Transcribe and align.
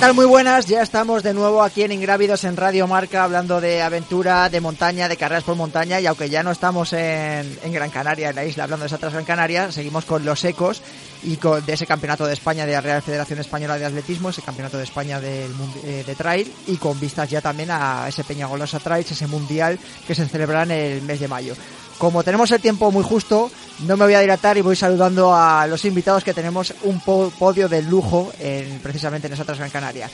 tal? 0.00 0.14
Muy 0.14 0.24
buenas. 0.24 0.64
Ya 0.64 0.80
estamos 0.80 1.22
de 1.22 1.34
nuevo 1.34 1.62
aquí 1.62 1.82
en 1.82 1.92
Ingrávidos 1.92 2.44
en 2.44 2.56
Radio 2.56 2.86
Marca 2.86 3.22
hablando 3.22 3.60
de 3.60 3.82
aventura, 3.82 4.48
de 4.48 4.60
montaña, 4.60 5.08
de 5.08 5.16
carreras 5.18 5.44
por 5.44 5.56
montaña 5.56 6.00
y 6.00 6.06
aunque 6.06 6.30
ya 6.30 6.42
no 6.42 6.52
estamos 6.52 6.94
en, 6.94 7.58
en 7.62 7.72
Gran 7.72 7.90
Canaria, 7.90 8.30
en 8.30 8.36
la 8.36 8.46
isla, 8.46 8.64
hablando 8.64 8.84
de 8.84 8.86
esa 8.86 9.10
Gran 9.10 9.26
Canaria, 9.26 9.70
seguimos 9.70 10.06
con 10.06 10.24
los 10.24 10.42
ecos 10.44 10.80
y 11.22 11.36
con, 11.36 11.66
de 11.66 11.74
ese 11.74 11.86
campeonato 11.86 12.24
de 12.24 12.32
España 12.32 12.64
de 12.64 12.72
la 12.72 12.80
Real 12.80 13.02
Federación 13.02 13.40
Española 13.40 13.78
de 13.78 13.84
Atletismo, 13.84 14.30
ese 14.30 14.40
campeonato 14.40 14.78
de 14.78 14.84
España 14.84 15.20
del 15.20 15.52
eh, 15.84 16.02
de 16.06 16.14
trail 16.14 16.50
y 16.66 16.76
con 16.76 16.98
vistas 16.98 17.28
ya 17.28 17.42
también 17.42 17.70
a 17.70 18.06
ese 18.08 18.24
Peñagolosa 18.24 18.78
Trails, 18.78 19.10
ese 19.10 19.26
mundial 19.26 19.78
que 20.06 20.14
se 20.14 20.26
celebrará 20.26 20.62
en 20.62 20.70
el 20.70 21.02
mes 21.02 21.20
de 21.20 21.28
mayo. 21.28 21.54
Como 22.00 22.24
tenemos 22.24 22.50
el 22.50 22.62
tiempo 22.62 22.90
muy 22.90 23.04
justo, 23.04 23.50
no 23.86 23.96
me 23.98 24.06
voy 24.06 24.14
a 24.14 24.20
dilatar 24.20 24.56
y 24.56 24.62
voy 24.62 24.74
saludando 24.74 25.34
a 25.34 25.66
los 25.66 25.84
invitados 25.84 26.24
que 26.24 26.32
tenemos 26.32 26.74
un 26.84 26.98
po- 27.00 27.30
podio 27.38 27.68
de 27.68 27.82
lujo 27.82 28.32
en, 28.40 28.80
precisamente 28.80 29.26
en 29.26 29.34
esa 29.34 29.44
Gran 29.44 29.68
Canaria. 29.68 30.08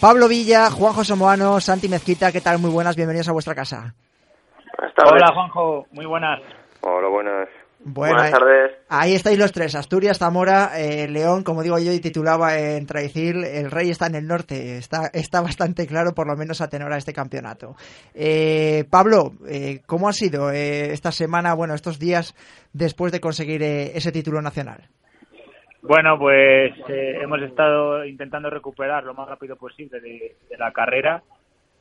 Pablo 0.00 0.28
Villa, 0.28 0.70
Juan 0.70 0.92
José 0.92 1.14
Moano, 1.14 1.60
Santi 1.60 1.88
Mezquita, 1.88 2.30
¿qué 2.30 2.42
tal? 2.42 2.58
Muy 2.58 2.70
buenas, 2.70 2.94
bienvenidos 2.94 3.28
a 3.28 3.32
vuestra 3.32 3.54
casa. 3.54 3.94
Hola 5.02 5.32
Juanjo, 5.32 5.86
muy 5.92 6.04
buenas. 6.04 6.40
Hola, 6.82 7.08
buenas. 7.08 7.48
Bueno, 7.86 8.14
Buenas 8.14 8.26
ahí- 8.26 8.32
tardes. 8.32 8.72
Ahí 8.88 9.14
estáis 9.14 9.38
los 9.38 9.52
tres, 9.52 9.74
Asturias, 9.74 10.18
Zamora, 10.18 10.70
eh, 10.80 11.06
León, 11.08 11.42
como 11.44 11.62
digo 11.62 11.78
yo 11.78 11.92
y 11.92 12.00
titulaba 12.00 12.58
en 12.58 12.86
Traicil, 12.86 13.44
el 13.44 13.70
rey 13.70 13.90
está 13.90 14.06
en 14.06 14.14
el 14.14 14.26
norte, 14.26 14.78
está, 14.78 15.10
está 15.12 15.42
bastante 15.42 15.86
claro 15.86 16.14
por 16.14 16.26
lo 16.26 16.34
menos 16.36 16.60
a 16.62 16.68
tenor 16.68 16.92
a 16.92 16.96
este 16.96 17.12
campeonato. 17.12 17.76
Eh, 18.14 18.84
Pablo, 18.88 19.32
eh, 19.46 19.80
¿cómo 19.86 20.08
ha 20.08 20.12
sido 20.12 20.50
eh, 20.50 20.92
esta 20.92 21.12
semana, 21.12 21.52
bueno, 21.54 21.74
estos 21.74 21.98
días 21.98 22.34
después 22.72 23.12
de 23.12 23.20
conseguir 23.20 23.62
eh, 23.62 23.92
ese 23.94 24.12
título 24.12 24.40
nacional? 24.40 24.88
Bueno, 25.82 26.18
pues 26.18 26.72
eh, 26.88 27.18
hemos 27.22 27.42
estado 27.42 28.06
intentando 28.06 28.48
recuperar 28.48 29.04
lo 29.04 29.12
más 29.12 29.28
rápido 29.28 29.56
posible 29.56 30.00
de, 30.00 30.36
de 30.48 30.56
la 30.56 30.72
carrera 30.72 31.22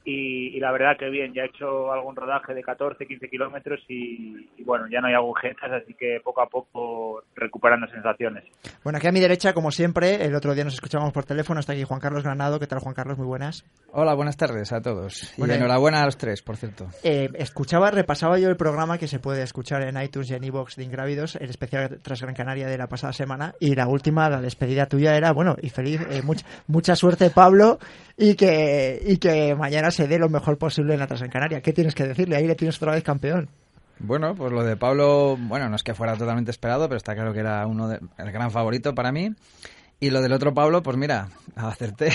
y, 0.05 0.55
y 0.55 0.59
la 0.59 0.71
verdad 0.71 0.97
que 0.99 1.09
bien, 1.09 1.33
ya 1.33 1.43
he 1.43 1.45
hecho 1.47 1.91
algún 1.93 2.15
rodaje 2.15 2.53
de 2.53 2.61
14, 2.61 3.05
15 3.05 3.29
kilómetros 3.29 3.79
y, 3.87 4.49
y 4.57 4.63
bueno, 4.63 4.85
ya 4.91 4.99
no 5.01 5.07
hay 5.07 5.13
agujetas, 5.13 5.71
así 5.71 5.93
que 5.93 6.19
poco 6.23 6.41
a 6.41 6.47
poco 6.47 7.23
recuperando 7.35 7.87
sensaciones. 7.87 8.43
Bueno, 8.83 8.97
aquí 8.97 9.07
a 9.07 9.11
mi 9.11 9.19
derecha, 9.19 9.53
como 9.53 9.71
siempre, 9.71 10.25
el 10.25 10.35
otro 10.35 10.53
día 10.53 10.63
nos 10.63 10.73
escuchábamos 10.73 11.13
por 11.13 11.25
teléfono, 11.25 11.59
está 11.59 11.73
aquí 11.73 11.83
Juan 11.83 11.99
Carlos 11.99 12.23
Granado, 12.23 12.59
¿qué 12.59 12.67
tal 12.67 12.79
Juan 12.79 12.93
Carlos? 12.93 13.17
Muy 13.17 13.27
buenas. 13.27 13.63
Hola, 13.91 14.13
buenas 14.15 14.37
tardes 14.37 14.73
a 14.73 14.81
todos. 14.81 15.33
Bueno, 15.37 15.53
y 15.53 15.57
enhorabuena 15.57 16.01
a 16.01 16.05
los 16.05 16.17
tres, 16.17 16.41
por 16.41 16.57
cierto. 16.57 16.87
Eh, 17.03 17.29
escuchaba, 17.35 17.91
repasaba 17.91 18.39
yo 18.39 18.49
el 18.49 18.57
programa 18.57 18.97
que 18.97 19.07
se 19.07 19.19
puede 19.19 19.43
escuchar 19.43 19.83
en 19.83 20.01
iTunes 20.01 20.31
y 20.31 20.35
en 20.35 20.43
iVoox 20.43 20.75
de 20.75 20.83
Ingrávidos, 20.83 21.35
el 21.37 21.49
especial 21.49 21.99
tras 22.01 22.21
Gran 22.21 22.35
Canaria 22.35 22.67
de 22.67 22.77
la 22.77 22.87
pasada 22.87 23.13
semana, 23.13 23.53
y 23.59 23.75
la 23.75 23.87
última, 23.87 24.29
la 24.29 24.41
despedida 24.41 24.85
tuya 24.87 25.15
era, 25.15 25.31
bueno, 25.31 25.55
y 25.61 25.69
feliz, 25.69 26.01
eh, 26.09 26.21
much- 26.23 26.43
mucha 26.67 26.95
suerte 26.95 27.29
Pablo, 27.29 27.79
y 28.17 28.35
que, 28.35 28.99
y 29.05 29.17
que 29.17 29.55
mañana 29.55 29.89
se 29.93 30.07
dé 30.07 30.19
lo 30.19 30.29
mejor 30.29 30.57
posible 30.57 30.93
en 30.93 30.99
la 30.99 31.07
Tras 31.07 31.21
Gran 31.21 31.31
Canaria. 31.31 31.61
¿Qué 31.61 31.71
tienes 31.71 31.95
que 31.95 32.05
decirle? 32.05 32.35
Ahí 32.35 32.47
le 32.47 32.55
tienes 32.55 32.75
otra 32.77 32.91
vez 32.91 33.03
campeón. 33.03 33.49
Bueno, 33.99 34.35
pues 34.35 34.51
lo 34.51 34.63
de 34.63 34.75
Pablo, 34.75 35.37
bueno, 35.39 35.69
no 35.69 35.75
es 35.75 35.83
que 35.83 35.93
fuera 35.93 36.17
totalmente 36.17 36.51
esperado, 36.51 36.89
pero 36.89 36.97
está 36.97 37.13
claro 37.13 37.31
que 37.31 37.39
era 37.39 37.65
uno 37.67 37.87
de, 37.87 37.99
el 38.17 38.31
gran 38.31 38.51
favorito 38.51 38.93
para 38.93 39.11
mí. 39.11 39.33
Y 40.03 40.09
lo 40.09 40.21
del 40.21 40.33
otro 40.33 40.53
Pablo, 40.53 40.83
pues 40.83 40.97
mira, 40.97 41.29
acerté. 41.55 42.09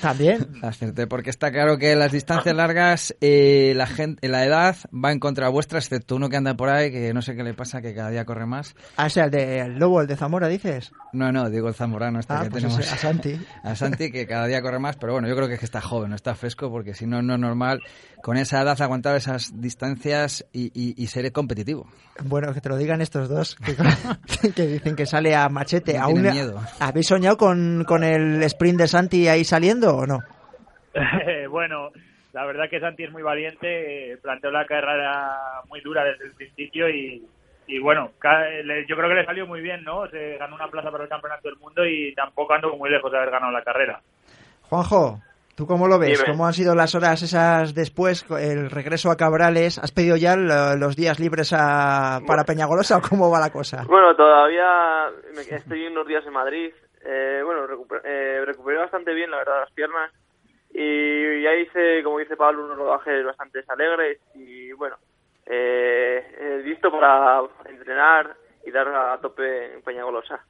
También. 0.00 0.46
acerté 0.62 1.08
porque 1.08 1.30
está 1.30 1.50
claro 1.50 1.76
que 1.76 1.96
las 1.96 2.12
distancias 2.12 2.54
largas, 2.54 3.12
eh, 3.20 3.72
la 3.74 3.86
gente, 3.86 4.28
la 4.28 4.44
edad 4.44 4.76
va 4.94 5.10
en 5.10 5.18
contra 5.18 5.48
vuestra, 5.48 5.80
excepto 5.80 6.14
uno 6.14 6.28
que 6.28 6.36
anda 6.36 6.54
por 6.54 6.68
ahí, 6.68 6.92
que 6.92 7.12
no 7.12 7.20
sé 7.20 7.34
qué 7.34 7.42
le 7.42 7.54
pasa, 7.54 7.80
que 7.82 7.92
cada 7.92 8.10
día 8.10 8.24
corre 8.24 8.46
más. 8.46 8.76
Ah, 8.96 9.06
o 9.06 9.10
sea, 9.10 9.24
el 9.24 9.30
de 9.32 9.58
el 9.60 9.78
Lobo, 9.78 10.00
el 10.00 10.06
de 10.06 10.16
Zamora, 10.16 10.46
dices. 10.46 10.92
No, 11.12 11.32
no, 11.32 11.50
digo 11.50 11.66
el 11.68 11.74
zamorano 11.74 12.20
este 12.20 12.32
Ah, 12.34 12.42
que 12.44 12.50
pues 12.50 12.62
tenemos. 12.62 12.84
ese, 12.84 12.94
a 12.94 12.98
Santi. 12.98 13.40
a 13.64 13.74
Santi, 13.74 14.12
que 14.12 14.26
cada 14.26 14.46
día 14.46 14.62
corre 14.62 14.78
más, 14.78 14.96
pero 14.96 15.14
bueno, 15.14 15.26
yo 15.26 15.34
creo 15.34 15.48
que 15.48 15.54
es 15.54 15.58
que 15.60 15.66
está 15.66 15.80
joven, 15.80 16.12
está 16.12 16.34
fresco, 16.36 16.70
porque 16.70 16.94
si 16.94 17.04
no, 17.06 17.20
no 17.22 17.34
es 17.34 17.40
normal 17.40 17.80
con 18.22 18.36
esa 18.36 18.62
edad 18.62 18.80
aguantar 18.80 19.16
esas 19.16 19.60
distancias 19.60 20.44
y, 20.52 20.66
y- 20.74 20.94
y 21.02 21.06
ser 21.08 21.32
competitivo. 21.32 21.88
Bueno, 22.24 22.52
que 22.52 22.60
te 22.60 22.68
lo 22.68 22.76
digan 22.76 23.00
estos 23.00 23.28
dos, 23.28 23.56
que, 23.56 23.74
que 24.52 24.66
dicen 24.66 24.94
que 24.96 25.06
sale 25.06 25.34
a 25.34 25.48
machete. 25.48 25.94
No 25.94 26.04
¿Aún 26.04 26.14
tienen 26.14 26.32
miedo. 26.32 26.60
¿Habéis 27.10 27.22
soñado 27.22 27.38
con, 27.38 27.84
con 27.84 28.04
el 28.04 28.42
sprint 28.42 28.78
de 28.80 28.86
Santi 28.86 29.28
ahí 29.28 29.42
saliendo 29.42 29.96
o 29.96 30.06
no? 30.06 30.18
bueno, 31.50 31.90
la 32.34 32.44
verdad 32.44 32.68
que 32.68 32.80
Santi 32.80 33.04
es 33.04 33.10
muy 33.10 33.22
valiente, 33.22 34.12
eh, 34.12 34.16
planteó 34.18 34.50
la 34.50 34.66
carrera 34.66 35.38
muy 35.70 35.80
dura 35.80 36.04
desde 36.04 36.26
el 36.26 36.32
principio 36.32 36.86
y, 36.90 37.26
y 37.66 37.78
bueno, 37.78 38.10
yo 38.86 38.96
creo 38.96 39.08
que 39.08 39.14
le 39.14 39.24
salió 39.24 39.46
muy 39.46 39.62
bien, 39.62 39.84
¿no? 39.84 40.06
Se 40.10 40.36
ganó 40.36 40.54
una 40.56 40.68
plaza 40.68 40.90
para 40.90 41.04
el 41.04 41.08
Campeonato 41.08 41.48
del 41.48 41.56
Mundo 41.58 41.86
y 41.86 42.14
tampoco 42.14 42.52
ando 42.52 42.76
muy 42.76 42.90
lejos 42.90 43.10
de 43.10 43.16
haber 43.16 43.30
ganado 43.30 43.52
la 43.52 43.62
carrera. 43.62 44.02
Juanjo, 44.68 45.18
¿tú 45.54 45.66
cómo 45.66 45.88
lo 45.88 45.98
ves? 45.98 46.18
Dime. 46.18 46.30
¿Cómo 46.32 46.46
han 46.46 46.52
sido 46.52 46.74
las 46.74 46.94
horas 46.94 47.22
esas 47.22 47.74
después, 47.74 48.26
el 48.38 48.70
regreso 48.70 49.10
a 49.10 49.16
Cabrales? 49.16 49.78
¿Has 49.78 49.92
pedido 49.92 50.16
ya 50.16 50.36
lo- 50.36 50.76
los 50.76 50.94
días 50.94 51.18
libres 51.18 51.54
a- 51.56 52.20
para 52.26 52.44
Peñagolosa 52.44 52.98
o 52.98 53.00
cómo 53.00 53.30
va 53.30 53.40
la 53.40 53.50
cosa? 53.50 53.84
Bueno, 53.88 54.14
todavía 54.14 55.06
me- 55.34 55.56
estoy 55.56 55.86
unos 55.86 56.06
días 56.06 56.22
en 56.26 56.32
Madrid. 56.34 56.70
Eh, 57.04 57.42
bueno, 57.44 57.66
recuper- 57.66 58.02
eh, 58.04 58.42
recuperé 58.44 58.78
bastante 58.78 59.12
bien, 59.14 59.30
la 59.30 59.38
verdad, 59.38 59.60
las 59.60 59.72
piernas. 59.72 60.12
Y 60.70 61.42
ya 61.42 61.54
hice, 61.54 62.02
como 62.02 62.18
dice 62.18 62.36
Pablo, 62.36 62.64
unos 62.64 62.76
rodajes 62.78 63.24
bastante 63.24 63.64
alegres. 63.68 64.20
Y 64.34 64.72
bueno, 64.72 64.96
eh, 65.46 66.34
eh, 66.38 66.62
listo 66.64 66.90
para 66.90 67.40
entrenar 67.64 68.34
y 68.64 68.70
dar 68.70 68.88
a 68.88 69.18
tope 69.20 69.74
en 69.74 69.82
Peñagolosa. 69.82 70.44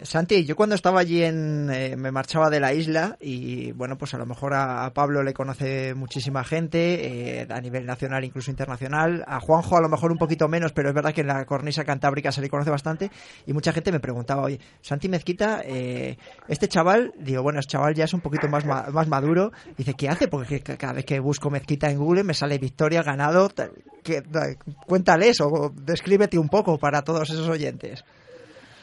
Santi, 0.00 0.44
yo 0.44 0.54
cuando 0.54 0.76
estaba 0.76 1.00
allí 1.00 1.24
en, 1.24 1.68
eh, 1.72 1.96
me 1.96 2.12
marchaba 2.12 2.50
de 2.50 2.60
la 2.60 2.72
isla 2.72 3.16
y 3.20 3.72
bueno, 3.72 3.98
pues 3.98 4.14
a 4.14 4.18
lo 4.18 4.26
mejor 4.26 4.54
a, 4.54 4.92
Pablo 4.94 5.24
le 5.24 5.34
conoce 5.34 5.92
muchísima 5.94 6.44
gente, 6.44 7.40
eh, 7.40 7.46
a 7.50 7.60
nivel 7.60 7.84
nacional, 7.84 8.24
incluso 8.24 8.52
internacional. 8.52 9.24
A 9.26 9.40
Juanjo 9.40 9.76
a 9.76 9.80
lo 9.80 9.88
mejor 9.88 10.12
un 10.12 10.18
poquito 10.18 10.46
menos, 10.46 10.70
pero 10.72 10.88
es 10.90 10.94
verdad 10.94 11.12
que 11.12 11.22
en 11.22 11.26
la 11.26 11.44
cornisa 11.46 11.82
cantábrica 11.84 12.30
se 12.30 12.40
le 12.40 12.48
conoce 12.48 12.70
bastante 12.70 13.10
y 13.44 13.52
mucha 13.52 13.72
gente 13.72 13.90
me 13.90 13.98
preguntaba, 13.98 14.42
oye, 14.42 14.60
Santi 14.82 15.08
Mezquita, 15.08 15.62
eh, 15.64 16.16
este 16.46 16.68
chaval, 16.68 17.12
digo, 17.18 17.42
bueno, 17.42 17.58
este 17.58 17.72
chaval 17.72 17.94
ya 17.96 18.04
es 18.04 18.14
un 18.14 18.20
poquito 18.20 18.46
más, 18.46 18.64
más 18.64 19.08
maduro. 19.08 19.50
Dice, 19.76 19.94
¿qué 19.94 20.08
hace? 20.08 20.28
Porque 20.28 20.60
ca- 20.60 20.76
cada 20.76 20.92
vez 20.92 21.06
que 21.06 21.18
busco 21.18 21.50
Mezquita 21.50 21.90
en 21.90 21.98
Google 21.98 22.22
me 22.22 22.34
sale 22.34 22.58
victoria, 22.58 23.02
ganado. 23.02 23.48
tal. 23.48 23.72
¿Qué- 24.04 24.20
da- 24.20 24.54
cuéntales 24.86 25.40
o 25.40 25.72
descríbete 25.74 26.38
un 26.38 26.48
poco 26.48 26.78
para 26.78 27.02
todos 27.02 27.28
esos 27.30 27.48
oyentes. 27.48 28.04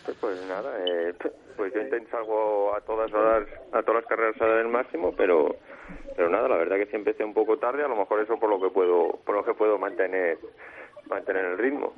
Pues, 0.06 0.18
pues 0.20 0.40
nada, 0.44 0.72
eh, 0.86 1.14
pues 1.58 1.74
yo 1.74 1.82
intento 1.82 2.12
salgo 2.12 2.76
a 2.76 2.82
todas 2.82 3.12
horas, 3.12 3.48
a 3.72 3.82
todas 3.82 4.04
las 4.04 4.06
carreras 4.06 4.40
a 4.40 4.46
dar 4.46 4.60
el 4.60 4.68
máximo, 4.68 5.14
pero 5.18 5.56
pero 6.16 6.30
nada, 6.30 6.48
la 6.48 6.58
verdad 6.58 6.78
que 6.78 6.86
sí 6.86 6.96
empecé 6.96 7.24
un 7.24 7.34
poco 7.34 7.58
tarde, 7.58 7.84
a 7.84 7.88
lo 7.88 7.96
mejor 7.96 8.22
eso 8.22 8.38
por 8.40 8.50
lo 8.50 8.60
que 8.62 8.70
puedo 8.70 9.20
por 9.26 9.36
lo 9.36 9.44
que 9.44 9.56
puedo 9.56 9.80
mantener 9.80 10.38
mantener 11.10 11.46
el 11.46 11.58
ritmo. 11.58 11.94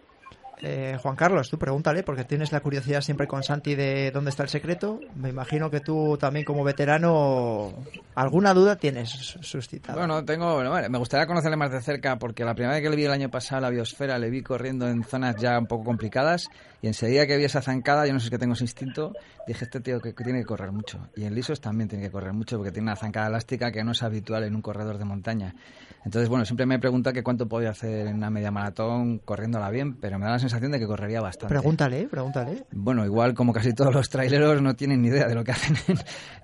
Eh, 0.61 0.97
Juan 1.01 1.15
Carlos, 1.15 1.49
tú 1.49 1.59
pregúntale, 1.59 2.01
porque 2.01 2.23
tienes 2.23 2.51
la 2.51 2.61
curiosidad 2.61 3.01
siempre 3.01 3.27
con 3.27 3.43
Santi 3.43 3.75
de 3.75 4.09
dónde 4.11 4.31
está 4.31 4.43
el 4.43 4.49
secreto. 4.49 4.99
Me 5.15 5.29
imagino 5.29 5.69
que 5.69 5.81
tú 5.81 6.17
también 6.17 6.45
como 6.45 6.63
veterano 6.63 7.73
alguna 8.15 8.53
duda 8.53 8.75
tienes 8.75 9.09
suscitado. 9.09 9.99
Bueno, 9.99 10.25
tengo, 10.25 10.55
bueno, 10.55 10.89
me 10.89 10.97
gustaría 10.97 11.27
conocerle 11.27 11.57
más 11.57 11.71
de 11.71 11.81
cerca 11.81 12.17
porque 12.17 12.43
la 12.43 12.55
primera 12.55 12.73
vez 12.73 12.81
que 12.81 12.89
le 12.89 12.95
vi 12.95 13.05
el 13.05 13.11
año 13.11 13.29
pasado 13.29 13.61
la 13.61 13.69
biosfera 13.69 14.17
le 14.17 14.31
vi 14.31 14.41
corriendo 14.41 14.87
en 14.87 15.03
zonas 15.03 15.35
ya 15.35 15.59
un 15.59 15.67
poco 15.67 15.83
complicadas 15.83 16.49
y 16.81 16.87
enseguida 16.87 17.27
que 17.27 17.37
vi 17.37 17.43
esa 17.43 17.61
zancada, 17.61 18.07
yo 18.07 18.13
no 18.13 18.19
sé 18.19 18.29
que 18.29 18.39
tengo 18.39 18.53
ese 18.53 18.63
instinto, 18.63 19.13
dije 19.47 19.65
este 19.65 19.79
tío 19.79 19.99
que, 19.99 20.13
tiene 20.13 20.39
que 20.39 20.45
correr 20.45 20.71
mucho 20.71 21.07
y 21.15 21.25
en 21.25 21.35
lisos 21.35 21.61
también 21.61 21.87
tiene 21.87 22.05
que 22.05 22.11
correr 22.11 22.33
mucho 22.33 22.57
porque 22.57 22.71
tiene 22.71 22.89
una 22.89 22.95
zancada 22.95 23.27
elástica 23.27 23.71
que 23.71 23.83
no 23.83 23.91
es 23.91 24.01
habitual 24.01 24.43
en 24.43 24.55
un 24.55 24.61
corredor 24.63 24.97
de 24.97 25.05
montaña. 25.05 25.53
Entonces, 26.03 26.29
bueno, 26.29 26.45
siempre 26.45 26.65
me 26.65 26.75
he 26.75 26.79
preguntado 26.79 27.13
que 27.13 27.23
cuánto 27.23 27.47
podía 27.47 27.71
hacer 27.71 28.07
en 28.07 28.15
una 28.15 28.29
media 28.29 28.49
maratón 28.49 29.19
corriéndola 29.19 29.69
bien, 29.69 29.97
pero 29.97 30.17
me 30.17 30.25
da 30.25 30.31
la 30.31 30.39
sensación 30.39 30.46
de 30.53 30.79
que 30.79 30.87
correría 30.87 31.21
bastante. 31.21 31.53
Pregúntale, 31.53 32.07
pregúntale. 32.09 32.63
Bueno, 32.71 33.05
igual 33.05 33.33
como 33.33 33.53
casi 33.53 33.73
todos 33.73 33.93
los 33.93 34.09
traileros 34.09 34.61
no 34.61 34.75
tienen 34.75 35.01
ni 35.01 35.09
idea 35.09 35.27
de 35.27 35.35
lo 35.35 35.43
que 35.43 35.51
hacen 35.51 35.75
en 35.87 35.97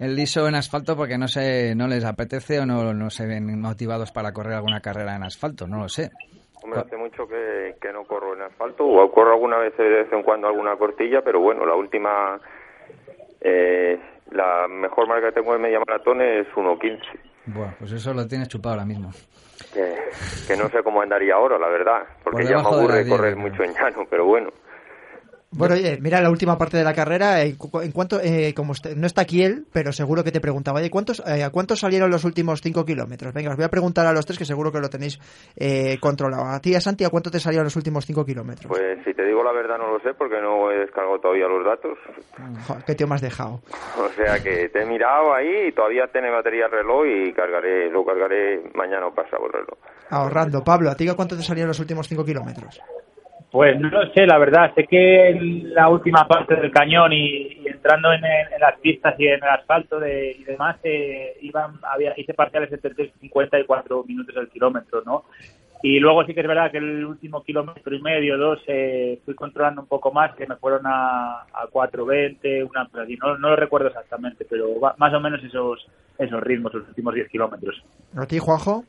el 0.06 0.16
liso 0.16 0.48
en 0.48 0.56
asfalto 0.56 0.96
porque 0.96 1.18
no 1.18 1.28
sé, 1.28 1.74
no 1.76 1.88
les 1.88 2.06
apetece 2.06 2.60
o 2.60 2.66
no, 2.66 2.94
no 2.94 3.10
se 3.10 3.26
ven 3.26 3.60
motivados 3.60 4.12
para 4.12 4.32
correr 4.32 4.54
alguna 4.54 4.80
carrera 4.80 5.16
en 5.16 5.24
asfalto, 5.24 5.68
no 5.68 5.80
lo 5.80 5.90
sé. 5.90 6.12
Hombre, 6.64 6.80
hace 6.80 6.96
mucho 6.96 7.28
que, 7.28 7.76
que 7.82 7.92
no 7.92 8.04
corro 8.06 8.36
en 8.36 8.42
asfalto, 8.44 8.86
o 8.86 9.12
corro 9.12 9.34
alguna 9.34 9.58
vez 9.58 9.76
de 9.76 9.84
vez 9.84 10.14
en 10.14 10.24
cuando 10.24 10.48
alguna 10.48 10.78
cortilla, 10.78 11.22
pero 11.22 11.42
bueno, 11.42 11.66
la 11.66 11.76
última, 11.76 12.40
eh, 13.42 14.00
la 14.32 14.68
mejor 14.70 15.08
marca 15.08 15.28
que 15.28 15.42
tengo 15.42 15.54
de 15.54 15.60
media 15.60 15.80
maratón 15.80 16.22
es 16.22 16.48
1.15. 16.56 17.00
Bueno, 17.48 17.74
pues 17.80 17.92
eso 17.92 18.14
lo 18.14 18.26
tienes 18.26 18.48
chupado 18.48 18.76
ahora 18.76 18.86
mismo. 18.86 19.12
Que, 19.74 19.96
que 20.48 20.58
no 20.58 20.70
sé 20.70 20.84
cómo 20.84 21.02
andaría 21.02 21.36
ahora, 21.36 21.58
la 21.58 21.68
verdad, 21.68 22.04
porque 22.24 22.44
Por 22.44 22.52
ya 22.52 22.58
me 22.58 22.68
aburre 22.68 23.04
10, 23.04 23.10
correr 23.18 23.36
mucho 23.36 23.64
en 23.64 23.74
llano, 23.74 24.06
pero 24.10 24.26
bueno. 24.26 24.50
Bueno, 25.56 25.76
oye, 25.76 25.98
mira 26.02 26.20
la 26.22 26.30
última 26.30 26.58
parte 26.58 26.78
de 26.78 26.84
la 26.84 26.94
carrera. 26.94 27.44
eh, 27.44 27.56
en 27.84 27.92
cuanto, 27.92 28.20
eh, 28.22 28.54
como 28.56 28.72
usted- 28.72 28.96
no 28.96 29.06
está 29.08 29.22
aquí 29.22 29.44
él, 29.44 29.66
pero 29.72 29.92
seguro 29.92 30.24
que 30.24 30.32
te 30.32 30.42
preguntaba, 30.42 30.80
oye, 30.80 30.90
¿cuántos, 30.90 31.22
eh, 31.28 31.44
¿a 31.44 31.50
cuántos 31.52 31.80
salieron 31.80 32.10
los 32.10 32.24
últimos 32.24 32.62
cinco 32.62 32.86
kilómetros? 32.86 33.34
Venga, 33.34 33.52
os 33.52 33.56
voy 33.56 33.66
a 33.66 33.70
preguntar 33.70 34.06
a 34.08 34.14
los 34.14 34.26
tres 34.26 34.38
que 34.40 34.46
seguro 34.46 34.72
que 34.72 34.80
lo 34.80 34.90
tenéis 34.90 35.20
eh, 35.56 35.98
controlado. 36.00 36.46
A 36.46 36.60
ti, 36.60 36.72
y 36.72 36.76
a 36.76 36.82
Santi, 36.82 37.04
¿a 37.04 37.10
cuánto 37.10 37.30
te 37.32 37.40
salieron 37.40 37.66
los 37.66 37.76
últimos 37.76 38.06
cinco 38.06 38.26
kilómetros? 38.26 38.68
Pues 38.68 38.98
si 39.06 39.14
te 39.14 39.26
digo 39.26 39.44
la 39.44 39.52
verdad 39.52 39.78
no 39.78 39.92
lo 39.94 40.00
sé 40.00 40.14
porque 40.18 40.42
no 40.42 40.72
he 40.72 40.78
descargado 40.80 41.20
todavía 41.20 41.48
los 41.48 41.64
datos. 41.66 41.98
Joder, 42.68 42.84
¿Qué 42.86 42.96
tío 42.96 43.08
me 43.08 43.16
has 43.16 43.22
dejado? 43.22 43.62
O 43.98 44.10
sea 44.16 44.40
que 44.44 44.70
te 44.70 44.82
he 44.82 44.86
mirado 44.86 45.34
ahí 45.34 45.68
y 45.68 45.72
todavía 45.72 46.08
tiene 46.12 46.30
batería 46.32 46.66
el 46.66 46.72
reloj 46.72 47.06
y 47.06 47.34
cargaré, 47.34 47.90
lo 47.90 48.04
cargaré 48.06 48.62
mañana 48.74 49.08
o 49.08 49.14
pasado 49.14 49.46
el 49.48 49.54
reloj. 49.54 49.78
Ahorrando. 50.10 50.64
Pablo, 50.64 50.90
¿a 50.90 50.96
ti 50.96 51.08
a 51.08 51.16
cuánto 51.16 51.36
te 51.38 51.44
salieron 51.44 51.68
los 51.70 51.80
últimos 51.80 52.08
cinco 52.08 52.26
kilómetros? 52.26 52.80
Pues 53.54 53.80
no 53.80 53.88
lo 53.90 54.12
sé, 54.14 54.26
la 54.26 54.40
verdad. 54.40 54.74
Sé 54.74 54.86
que 54.88 55.30
en 55.30 55.76
la 55.76 55.88
última 55.88 56.28
parte 56.28 56.56
del 56.56 56.72
cañón 56.72 57.14
y, 57.14 57.60
y 57.62 57.68
entrando 57.68 58.12
en, 58.12 58.26
en 58.26 58.60
las 58.60 58.80
pistas 58.80 59.14
y 59.20 59.28
en 59.28 59.36
el 59.44 59.50
asfalto 59.50 60.00
de, 60.00 60.32
y 60.40 60.44
demás, 60.44 60.78
eh, 60.84 61.38
iban, 61.42 61.74
había, 61.84 62.14
hice 62.18 62.34
parciales 62.34 62.72
entre 62.72 62.96
3 62.96 63.12
y 63.16 63.20
50 63.20 63.60
y 63.60 63.66
4 63.66 64.04
minutos 64.08 64.36
el 64.38 64.50
kilómetro, 64.50 65.04
¿no? 65.06 65.26
Y 65.84 66.00
luego 66.00 66.24
sí 66.26 66.34
que 66.34 66.40
es 66.40 66.48
verdad 66.48 66.72
que 66.72 66.78
el 66.80 67.06
último 67.06 67.44
kilómetro 67.44 67.94
y 67.94 68.02
medio, 68.02 68.38
dos, 68.40 68.60
eh, 68.68 69.20
fui 69.24 69.36
controlando 69.36 69.82
un 69.82 69.88
poco 69.88 70.12
más, 70.12 70.34
que 70.34 70.48
me 70.48 70.56
fueron 70.56 70.82
a, 70.88 71.42
a 71.44 71.68
4.20, 71.72 72.68
una 72.68 72.90
así. 73.04 73.18
No, 73.18 73.38
no 73.38 73.50
lo 73.50 73.56
recuerdo 73.56 73.90
exactamente, 73.90 74.48
pero 74.50 74.80
va- 74.80 74.96
más 74.98 75.14
o 75.14 75.20
menos 75.20 75.44
esos, 75.44 75.86
esos 76.18 76.42
ritmos, 76.42 76.74
los 76.74 76.88
últimos 76.88 77.14
10 77.14 77.28
kilómetros. 77.30 77.84
¿A 78.16 78.26
ti, 78.26 78.40
Juanjo? 78.40 78.86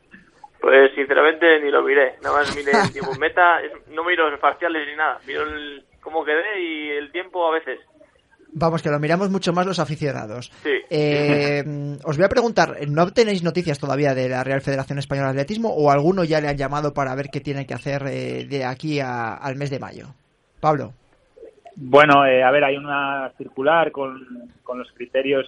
Pues 0.64 0.93
sinceramente 0.94 1.61
ni 1.61 1.70
lo 1.70 1.82
miré, 1.82 2.14
nada 2.22 2.38
más 2.38 2.56
miré 2.56 2.72
el 2.72 2.90
tiempo 2.90 3.14
meta, 3.20 3.58
no 3.90 4.02
miro 4.02 4.31
los 4.31 4.40
parciales 4.40 4.87
ni 4.88 4.96
nada, 4.96 5.19
miro 5.26 5.43
el, 5.43 5.84
cómo 6.00 6.25
quedé 6.25 6.58
y 6.58 6.88
el 6.93 7.12
tiempo 7.12 7.46
a 7.46 7.52
veces. 7.52 7.81
Vamos, 8.55 8.82
que 8.82 8.88
lo 8.88 8.99
miramos 8.99 9.28
mucho 9.28 9.52
más 9.52 9.66
los 9.66 9.78
aficionados. 9.78 10.50
Sí. 10.62 10.70
Eh, 10.88 11.62
os 12.02 12.16
voy 12.16 12.25
a 12.25 12.31
preguntar, 12.31 12.76
¿no 12.88 13.11
tenéis 13.12 13.43
noticias 13.43 13.78
todavía 13.78 14.14
de 14.14 14.26
la 14.31 14.43
Real 14.43 14.62
Federación 14.62 14.99
Española 14.99 15.34
de 15.34 15.43
Atletismo 15.43 15.69
o 15.69 15.90
alguno 15.90 16.25
ya 16.25 16.40
le 16.40 16.49
han 16.49 16.56
llamado 16.56 16.94
para 16.94 17.14
ver 17.14 17.26
qué 17.31 17.40
tiene 17.40 17.67
que 17.67 17.75
hacer 17.75 18.05
eh, 18.06 18.46
de 18.49 18.64
aquí 18.64 19.00
a- 19.00 19.34
al 19.34 19.56
mes 19.56 19.69
de 19.69 19.81
mayo? 19.81 20.06
Pablo. 20.60 20.94
Bueno, 21.76 22.25
eh, 22.25 22.43
a 22.43 22.50
ver, 22.50 22.64
hay 22.64 22.78
una 22.78 23.31
circular 23.37 23.93
con, 23.93 24.50
con 24.62 24.78
los 24.78 24.90
criterios 24.93 25.46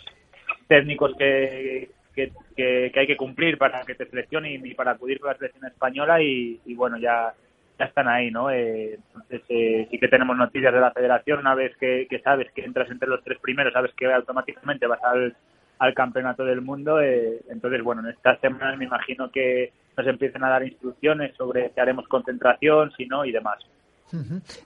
técnicos 0.69 1.13
que, 1.17 1.89
que, 2.17 2.33
que- 2.57 2.91
que 2.93 3.01
hay 3.01 3.07
que 3.07 3.17
cumplir 3.17 3.59
para 3.59 3.83
que 3.83 3.95
te 3.95 4.07
seleccionen 4.07 4.67
y, 4.67 4.75
para 4.75 4.93
acudir 4.93 5.21
con 5.21 5.31
la 5.31 5.37
selección 5.39 5.67
española 5.67 6.23
y, 6.23 6.61
y 6.67 6.75
bueno, 6.75 6.99
ya, 6.99 7.35
ya 7.79 7.85
están 7.85 8.09
ahí, 8.09 8.31
¿no? 8.33 8.51
Eh, 8.51 8.95
entonces 8.95 9.43
eh, 9.51 9.87
sí 9.91 9.99
que 10.01 10.09
tenemos 10.09 10.37
noticias 10.37 10.73
de 10.75 10.81
la 10.81 10.93
federación, 10.93 11.41
una 11.41 11.55
vez 11.55 11.77
que, 11.79 12.09
sabes 12.25 12.51
que 12.53 12.65
entras 12.65 12.91
entre 12.91 13.09
los 13.09 13.23
tres 13.23 13.39
primeros, 13.41 13.73
sabes 13.75 13.93
que 13.95 14.07
automáticamente 14.13 14.87
vas 14.89 15.03
al, 15.05 15.37
al 15.79 15.95
campeonato 15.95 16.45
del 16.45 16.63
mundo, 16.63 17.01
eh, 17.03 17.41
entonces 17.51 17.83
bueno, 17.83 18.03
en 18.03 18.09
estas 18.15 18.41
semanas 18.41 18.79
me 18.79 18.87
imagino 18.87 19.31
que 19.31 19.73
nos 19.97 20.07
empiecen 20.07 20.43
a 20.45 20.51
dar 20.51 20.65
instrucciones 20.65 21.35
sobre 21.37 21.71
si 21.73 21.81
haremos 21.81 22.09
concentración, 22.09 22.93
si 22.97 23.07
no 23.07 23.25
y 23.25 23.33
demás. 23.33 23.59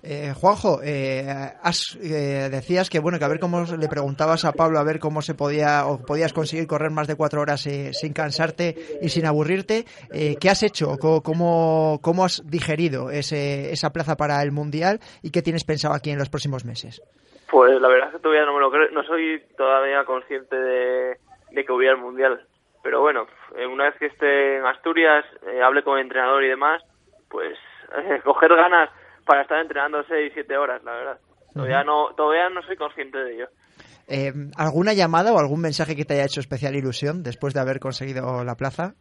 Eh, 0.03 0.33
Juanjo, 0.35 0.81
eh, 0.85 1.25
has, 1.63 1.97
eh, 1.97 2.49
decías 2.51 2.91
que 2.91 2.99
bueno 2.99 3.19
que 3.19 3.25
a 3.25 3.29
ver 3.29 3.41
cómo 3.41 3.65
le 3.65 3.89
preguntabas 3.89 4.45
a 4.45 4.53
Pablo 4.53 4.79
a 4.79 4.85
ver 4.85 4.99
cómo 4.99 5.23
se 5.23 5.35
podía 5.35 5.87
o 5.87 6.05
podías 6.05 6.33
conseguir 6.33 6.67
correr 6.67 6.91
más 6.91 7.09
de 7.09 7.17
cuatro 7.17 7.41
horas 7.41 7.67
eh, 7.67 7.93
sin 7.93 8.13
cansarte 8.13 8.75
y 9.01 9.09
sin 9.09 9.27
aburrirte. 9.27 9.85
Eh, 10.13 10.37
¿Qué 10.41 10.51
has 10.51 10.63
hecho? 10.63 10.99
¿Cómo, 10.99 12.01
cómo 12.03 12.25
has 12.25 12.43
digerido 12.51 13.11
ese, 13.11 13.73
esa 13.73 13.91
plaza 13.91 14.17
para 14.17 14.43
el 14.43 14.53
mundial 14.53 15.01
y 15.23 15.31
qué 15.31 15.41
tienes 15.41 15.65
pensado 15.65 15.95
aquí 15.95 16.11
en 16.11 16.19
los 16.19 16.29
próximos 16.29 16.65
meses? 16.65 17.03
Pues 17.51 17.81
la 17.81 17.89
verdad 17.89 18.09
es 18.09 18.15
que 18.17 18.21
todavía 18.21 18.45
no 18.45 18.55
me 18.55 18.61
lo 18.61 18.71
creo, 18.71 18.91
no 18.91 19.03
soy 19.05 19.43
todavía 19.57 20.05
consciente 20.05 20.55
de, 20.55 21.17
de 21.51 21.65
que 21.65 21.73
hubiera 21.73 21.95
el 21.95 22.01
mundial. 22.01 22.45
Pero 22.83 23.01
bueno, 23.01 23.27
una 23.73 23.85
vez 23.85 23.95
que 23.99 24.07
esté 24.07 24.59
en 24.59 24.65
Asturias, 24.65 25.25
hable 25.63 25.83
con 25.83 25.99
el 25.99 26.05
entrenador 26.05 26.45
y 26.45 26.49
demás, 26.49 26.83
pues 27.29 27.59
coger 28.25 28.55
ganas 28.55 28.91
para 29.31 29.43
estar 29.43 29.61
entrenando 29.61 30.03
6, 30.09 30.32
7 30.35 30.56
horas, 30.56 30.82
la 30.82 30.91
verdad. 30.91 31.19
Todavía 31.55 31.85
no, 31.85 32.12
todavía 32.17 32.49
no 32.49 32.62
soy 32.62 32.75
consciente 32.75 33.17
de 33.17 33.35
ello. 33.35 33.49
Eh, 34.09 34.32
¿Alguna 34.59 34.93
llamada 34.93 35.32
o 35.32 35.38
algún 35.38 35.61
mensaje 35.61 35.94
que 35.94 36.05
te 36.05 36.15
haya 36.15 36.25
hecho 36.25 36.41
especial 36.41 36.75
ilusión 36.75 37.23
después 37.23 37.55
de 37.55 37.61
haber 37.61 37.79
conseguido 37.79 38.43
la 38.43 38.56
plaza? 38.56 38.94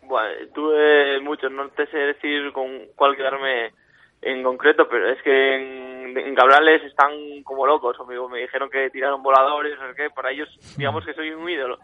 Bueno, 0.00 0.30
tuve 0.54 1.20
muchos, 1.20 1.52
no 1.52 1.68
te 1.68 1.86
sé 1.88 1.98
decir 1.98 2.54
con 2.54 2.86
cuál 2.96 3.18
quedarme 3.18 3.74
en 4.22 4.42
concreto, 4.42 4.88
pero 4.88 5.10
es 5.10 5.22
que 5.22 5.56
en, 5.56 6.16
en 6.16 6.34
Cabrales 6.34 6.82
están 6.84 7.12
como 7.44 7.66
locos, 7.66 8.00
amigo. 8.00 8.30
Me 8.30 8.40
dijeron 8.40 8.70
que 8.70 8.88
tiraron 8.88 9.22
voladores, 9.22 9.78
sé 9.78 9.94
qué. 9.94 10.08
Para 10.08 10.30
ellos, 10.30 10.48
digamos 10.78 11.04
que 11.04 11.12
soy 11.12 11.32
un 11.32 11.50
ídolo. 11.50 11.76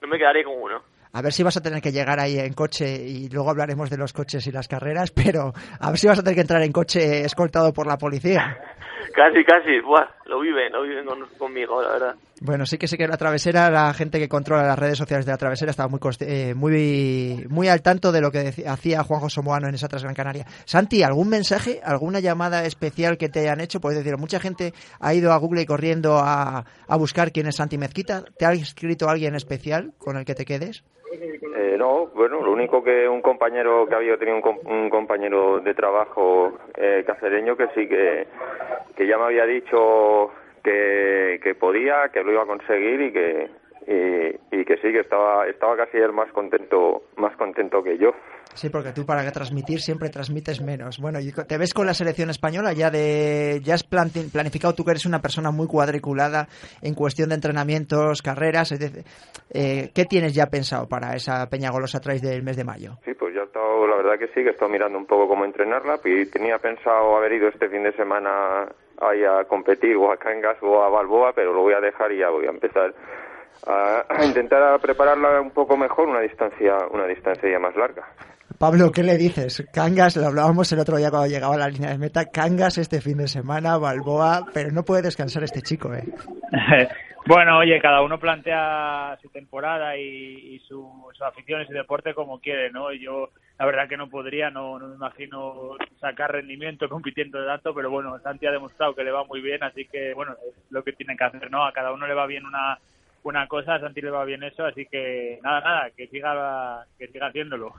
No 0.00 0.08
me 0.08 0.16
quedaré 0.16 0.44
con 0.44 0.54
uno. 0.58 0.80
A 1.14 1.22
ver 1.22 1.32
si 1.32 1.42
vas 1.42 1.56
a 1.56 1.62
tener 1.62 1.80
que 1.80 1.92
llegar 1.92 2.20
ahí 2.20 2.38
en 2.38 2.52
coche 2.52 2.96
y 3.02 3.28
luego 3.30 3.48
hablaremos 3.50 3.88
de 3.88 3.96
los 3.96 4.12
coches 4.12 4.46
y 4.46 4.52
las 4.52 4.68
carreras, 4.68 5.10
pero 5.14 5.52
a 5.80 5.90
ver 5.90 5.98
si 5.98 6.06
vas 6.06 6.18
a 6.18 6.22
tener 6.22 6.34
que 6.34 6.40
entrar 6.42 6.62
en 6.62 6.72
coche 6.72 7.24
escoltado 7.24 7.72
por 7.72 7.86
la 7.86 7.96
policía. 7.96 8.58
Casi, 9.14 9.44
casi. 9.44 9.80
Buah, 9.80 10.06
lo 10.26 10.40
viven, 10.40 10.72
lo 10.72 10.82
viven 10.82 11.04
con- 11.06 11.28
conmigo, 11.38 11.80
la 11.82 11.88
verdad. 11.90 12.14
Bueno, 12.40 12.66
sí 12.66 12.78
que 12.78 12.88
sí 12.88 12.96
que 12.96 13.06
la 13.06 13.16
travesera, 13.16 13.70
la 13.70 13.92
gente 13.94 14.18
que 14.18 14.28
controla 14.28 14.64
las 14.66 14.78
redes 14.78 14.98
sociales 14.98 15.24
de 15.24 15.30
la 15.32 15.38
travesera 15.38 15.70
estaba 15.70 15.88
muy 15.88 16.00
eh, 16.20 16.54
muy 16.54 17.46
muy 17.48 17.68
al 17.68 17.80
tanto 17.82 18.10
de 18.10 18.20
lo 18.20 18.32
que 18.32 18.40
deci- 18.44 18.66
hacía 18.66 19.04
Juanjo 19.04 19.28
Somoano 19.30 19.68
en 19.68 19.74
esa 19.76 19.86
Transgran 19.88 20.14
Canaria. 20.14 20.46
Santi, 20.64 21.02
¿algún 21.04 21.28
mensaje, 21.28 21.80
alguna 21.84 22.18
llamada 22.20 22.64
especial 22.64 23.16
que 23.18 23.28
te 23.28 23.40
hayan 23.40 23.60
hecho? 23.60 23.80
Puedes 23.80 23.98
decir, 24.02 24.18
mucha 24.18 24.40
gente 24.40 24.72
ha 24.98 25.14
ido 25.14 25.32
a 25.32 25.36
Google 25.36 25.62
y 25.62 25.66
corriendo 25.66 26.18
a, 26.18 26.64
a 26.88 26.96
buscar 26.96 27.30
quién 27.30 27.46
es 27.46 27.56
Santi 27.56 27.78
Mezquita. 27.78 28.24
¿Te 28.36 28.46
ha 28.46 28.52
escrito 28.52 29.08
alguien 29.08 29.34
especial 29.36 29.92
con 29.98 30.16
el 30.16 30.24
que 30.24 30.34
te 30.34 30.44
quedes? 30.44 30.82
Eh, 31.56 31.76
no, 31.78 32.06
bueno, 32.14 32.40
lo 32.42 32.52
único 32.52 32.82
que 32.82 33.08
un 33.08 33.22
compañero 33.22 33.86
que 33.86 33.94
había 33.94 34.16
tenido 34.16 34.36
un, 34.36 34.42
com- 34.42 34.58
un 34.66 34.90
compañero 34.90 35.60
de 35.60 35.74
trabajo 35.74 36.58
eh, 36.76 37.04
cacereño 37.06 37.56
que 37.56 37.68
sí 37.74 37.86
que, 37.88 38.26
que 38.96 39.06
ya 39.06 39.16
me 39.18 39.24
había 39.24 39.46
dicho 39.46 40.30
que, 40.62 41.40
que 41.42 41.54
podía, 41.54 42.08
que 42.10 42.22
lo 42.24 42.32
iba 42.32 42.42
a 42.42 42.46
conseguir 42.46 43.00
y 43.02 43.12
que 43.12 43.48
y, 43.86 44.56
y 44.56 44.64
que 44.64 44.76
sí 44.76 44.92
que 44.92 45.00
estaba 45.00 45.46
estaba 45.46 45.76
casi 45.76 45.98
él 45.98 46.12
más 46.12 46.30
contento 46.32 47.02
más 47.16 47.36
contento 47.36 47.82
que 47.82 47.98
yo. 47.98 48.12
Sí, 48.54 48.70
porque 48.70 48.92
tú 48.92 49.04
para 49.04 49.28
transmitir 49.32 49.80
siempre 49.80 50.10
transmites 50.10 50.62
menos. 50.62 51.00
Bueno, 51.00 51.18
y 51.18 51.32
te 51.32 51.58
ves 51.58 51.74
con 51.74 51.86
la 51.86 51.94
selección 51.94 52.30
española 52.30 52.72
ya 52.72 52.90
de 52.90 53.60
ya 53.64 53.74
has 53.74 53.82
planificado 53.82 54.74
tú 54.74 54.84
que 54.84 54.92
eres 54.92 55.06
una 55.06 55.20
persona 55.20 55.50
muy 55.50 55.66
cuadriculada 55.66 56.46
en 56.80 56.94
cuestión 56.94 57.30
de 57.30 57.34
entrenamientos, 57.34 58.22
carreras, 58.22 58.70
decir, 58.70 59.04
eh, 59.50 59.90
¿qué 59.92 60.04
tienes 60.04 60.34
ya 60.34 60.46
pensado 60.46 60.88
para 60.88 61.16
esa 61.16 61.48
Peña 61.50 61.70
Golosa 61.70 62.00
Trail 62.00 62.20
del 62.20 62.44
mes 62.44 62.56
de 62.56 62.64
mayo? 62.64 62.92
Sí, 63.04 63.14
pues 63.14 63.34
ya 63.34 63.40
he 63.40 63.44
estado, 63.44 63.88
la 63.88 63.96
verdad 63.96 64.18
que 64.18 64.28
sí, 64.28 64.34
que 64.34 64.48
he 64.48 64.52
estado 64.52 64.70
mirando 64.70 64.98
un 64.98 65.06
poco 65.06 65.26
cómo 65.26 65.44
entrenarla 65.44 65.98
y 66.04 66.26
tenía 66.26 66.58
pensado 66.58 67.16
haber 67.16 67.32
ido 67.32 67.48
este 67.48 67.68
fin 67.68 67.82
de 67.82 67.92
semana 67.92 68.68
ahí 69.00 69.24
a 69.24 69.44
competir 69.44 69.96
o 69.96 70.12
a 70.12 70.16
Cangas 70.16 70.58
o 70.62 70.82
a 70.82 70.88
Balboa, 70.88 71.32
pero 71.34 71.52
lo 71.52 71.62
voy 71.62 71.74
a 71.74 71.80
dejar 71.80 72.12
y 72.12 72.18
ya 72.18 72.30
voy 72.30 72.46
a 72.46 72.50
empezar 72.50 72.94
a, 73.66 74.04
a 74.08 74.24
intentar 74.24 74.62
a 74.62 74.78
prepararla 74.78 75.40
un 75.40 75.50
poco 75.50 75.76
mejor, 75.76 76.08
una 76.08 76.20
distancia, 76.20 76.76
una 76.90 77.06
distancia 77.06 77.50
ya 77.50 77.58
más 77.58 77.74
larga. 77.76 78.04
Pablo, 78.58 78.92
¿qué 78.92 79.02
le 79.02 79.16
dices? 79.16 79.66
Cangas, 79.72 80.16
lo 80.16 80.26
hablábamos 80.26 80.72
el 80.72 80.78
otro 80.78 80.96
día 80.96 81.10
cuando 81.10 81.28
llegaba 81.28 81.54
a 81.54 81.58
la 81.58 81.68
línea 81.68 81.90
de 81.90 81.98
meta, 81.98 82.30
Cangas 82.30 82.78
este 82.78 83.00
fin 83.00 83.18
de 83.18 83.26
semana, 83.26 83.78
Balboa, 83.78 84.46
pero 84.54 84.70
no 84.70 84.84
puede 84.84 85.02
descansar 85.02 85.42
este 85.42 85.60
chico, 85.62 85.92
¿eh? 85.92 86.04
Bueno, 87.26 87.56
oye, 87.56 87.80
cada 87.80 88.02
uno 88.02 88.18
plantea 88.18 89.16
su 89.22 89.30
temporada 89.30 89.96
y, 89.96 90.56
y 90.56 90.58
su, 90.58 90.86
su, 91.14 91.24
afición 91.24 91.62
y 91.62 91.66
su 91.66 91.72
deporte 91.72 92.12
como 92.12 92.38
quiere, 92.38 92.70
¿no? 92.70 92.92
Yo, 92.92 93.30
la 93.58 93.64
verdad 93.64 93.88
que 93.88 93.96
no 93.96 94.10
podría, 94.10 94.50
no, 94.50 94.78
no 94.78 94.88
me 94.88 94.96
imagino 94.96 95.70
sacar 95.98 96.32
rendimiento 96.32 96.86
compitiendo 96.86 97.40
de 97.40 97.46
tanto, 97.46 97.74
pero 97.74 97.88
bueno, 97.90 98.18
Santi 98.18 98.46
ha 98.46 98.50
demostrado 98.50 98.94
que 98.94 99.04
le 99.04 99.10
va 99.10 99.24
muy 99.24 99.40
bien, 99.40 99.62
así 99.62 99.86
que, 99.86 100.12
bueno, 100.12 100.36
es 100.46 100.54
lo 100.70 100.84
que 100.84 100.92
tienen 100.92 101.16
que 101.16 101.24
hacer, 101.24 101.50
¿no? 101.50 101.64
A 101.64 101.72
cada 101.72 101.94
uno 101.94 102.06
le 102.06 102.12
va 102.12 102.26
bien 102.26 102.44
una, 102.44 102.78
una 103.24 103.48
cosa, 103.48 103.74
a 103.74 103.80
Santi 103.80 104.02
le 104.02 104.10
va 104.10 104.24
bien 104.24 104.42
eso, 104.42 104.64
así 104.64 104.86
que 104.86 105.38
nada, 105.42 105.60
nada, 105.60 105.90
que 105.96 106.06
siga, 106.08 106.84
que 106.98 107.08
siga 107.08 107.28
haciéndolo. 107.28 107.72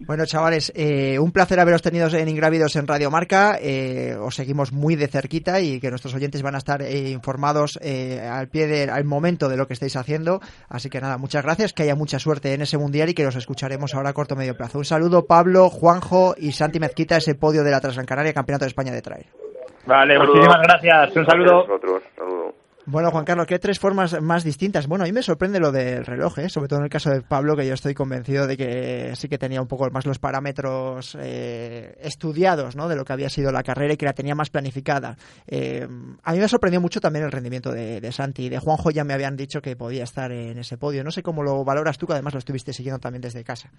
Bueno, 0.00 0.26
chavales, 0.26 0.70
eh, 0.76 1.18
un 1.18 1.32
placer 1.32 1.58
haberos 1.60 1.80
tenido 1.80 2.08
en 2.08 2.28
Ingrávidos 2.28 2.76
en 2.76 2.86
Radio 2.86 3.10
Marca, 3.10 3.56
eh, 3.60 4.14
os 4.20 4.34
seguimos 4.34 4.72
muy 4.72 4.94
de 4.94 5.08
cerquita 5.08 5.60
y 5.60 5.80
que 5.80 5.88
nuestros 5.88 6.14
oyentes 6.14 6.42
van 6.42 6.56
a 6.56 6.58
estar 6.58 6.82
eh, 6.82 7.08
informados 7.08 7.78
eh, 7.82 8.20
al 8.20 8.48
pie 8.48 8.66
del 8.66 8.90
al 8.90 9.04
momento 9.04 9.48
de 9.48 9.56
lo 9.56 9.66
que 9.66 9.72
estáis 9.72 9.96
haciendo, 9.96 10.40
así 10.68 10.90
que 10.90 11.00
nada, 11.00 11.16
muchas 11.16 11.42
gracias, 11.42 11.72
que 11.72 11.84
haya 11.84 11.94
mucha 11.94 12.18
suerte 12.18 12.52
en 12.52 12.60
ese 12.60 12.76
Mundial 12.76 13.08
y 13.08 13.14
que 13.14 13.24
los 13.24 13.36
escucharemos 13.36 13.94
ahora 13.94 14.10
a 14.10 14.12
corto 14.12 14.36
medio 14.36 14.56
plazo. 14.56 14.78
Un 14.78 14.84
saludo, 14.84 15.24
Pablo, 15.24 15.70
Juanjo 15.70 16.34
y 16.36 16.52
Santi 16.52 16.80
Mezquita, 16.80 17.16
ese 17.16 17.34
podio 17.34 17.64
de 17.64 17.70
la 17.70 17.80
Transgran 17.80 18.06
Canaria, 18.06 18.34
Campeonato 18.34 18.64
de 18.64 18.70
España 18.70 18.92
de 18.92 19.00
Trail. 19.00 19.26
Vale, 19.86 20.18
muchísimas 20.18 20.60
gracias, 20.62 21.16
un 21.16 21.26
saludo. 21.26 21.66
Saludo. 21.66 22.31
Bueno, 22.84 23.12
Juan 23.12 23.24
Carlos, 23.24 23.46
¿qué 23.46 23.60
tres 23.60 23.78
formas 23.78 24.20
más 24.20 24.42
distintas? 24.42 24.88
Bueno, 24.88 25.04
a 25.04 25.06
mí 25.06 25.12
me 25.12 25.22
sorprende 25.22 25.60
lo 25.60 25.70
del 25.70 26.04
reloj, 26.04 26.38
¿eh? 26.38 26.48
sobre 26.48 26.66
todo 26.66 26.80
en 26.80 26.86
el 26.86 26.90
caso 26.90 27.10
de 27.10 27.22
Pablo, 27.22 27.54
que 27.56 27.64
yo 27.64 27.74
estoy 27.74 27.94
convencido 27.94 28.48
de 28.48 28.56
que 28.56 29.12
sí 29.14 29.28
que 29.28 29.38
tenía 29.38 29.62
un 29.62 29.68
poco 29.68 29.88
más 29.92 30.04
los 30.04 30.18
parámetros 30.18 31.16
eh, 31.20 31.96
estudiados 32.00 32.74
¿no? 32.74 32.88
de 32.88 32.96
lo 32.96 33.04
que 33.04 33.12
había 33.12 33.28
sido 33.28 33.52
la 33.52 33.62
carrera 33.62 33.94
y 33.94 33.96
que 33.96 34.06
la 34.06 34.14
tenía 34.14 34.34
más 34.34 34.50
planificada. 34.50 35.16
Eh, 35.46 35.86
a 36.24 36.32
mí 36.32 36.38
me 36.40 36.48
sorprendió 36.48 36.80
mucho 36.80 37.00
también 37.00 37.24
el 37.24 37.30
rendimiento 37.30 37.70
de, 37.70 38.00
de 38.00 38.12
Santi. 38.12 38.48
De 38.48 38.58
Juanjo 38.58 38.90
ya 38.90 39.04
me 39.04 39.14
habían 39.14 39.36
dicho 39.36 39.62
que 39.62 39.76
podía 39.76 40.02
estar 40.02 40.32
en 40.32 40.58
ese 40.58 40.76
podio. 40.76 41.04
No 41.04 41.12
sé 41.12 41.22
cómo 41.22 41.44
lo 41.44 41.64
valoras 41.64 41.98
tú, 41.98 42.08
que 42.08 42.14
además 42.14 42.32
lo 42.32 42.40
estuviste 42.40 42.72
siguiendo 42.72 42.98
también 42.98 43.22
desde 43.22 43.44
casa. 43.44 43.70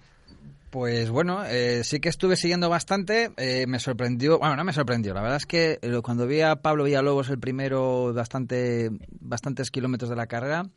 Pues 0.70 1.08
bueno, 1.08 1.42
sí 1.84 2.00
que 2.00 2.08
estuve 2.08 2.34
siguiendo 2.34 2.68
bastante. 2.68 3.30
Me 3.68 3.78
sorprendió, 3.78 4.40
bueno, 4.40 4.56
no 4.56 4.64
me 4.64 4.72
sorprendió. 4.72 5.14
La 5.14 5.22
verdad 5.22 5.36
es 5.36 5.46
que 5.46 5.78
cuando 6.02 6.26
vi 6.26 6.40
a 6.40 6.56
Pablo 6.56 6.82
Villalobos 6.82 7.30
el 7.30 7.38
primero, 7.38 8.12
bastante, 8.12 8.90
bastantes 9.20 9.70
kilómetros 9.70 10.10
de 10.10 10.16
la 10.16 10.26
carrera, 10.26 10.68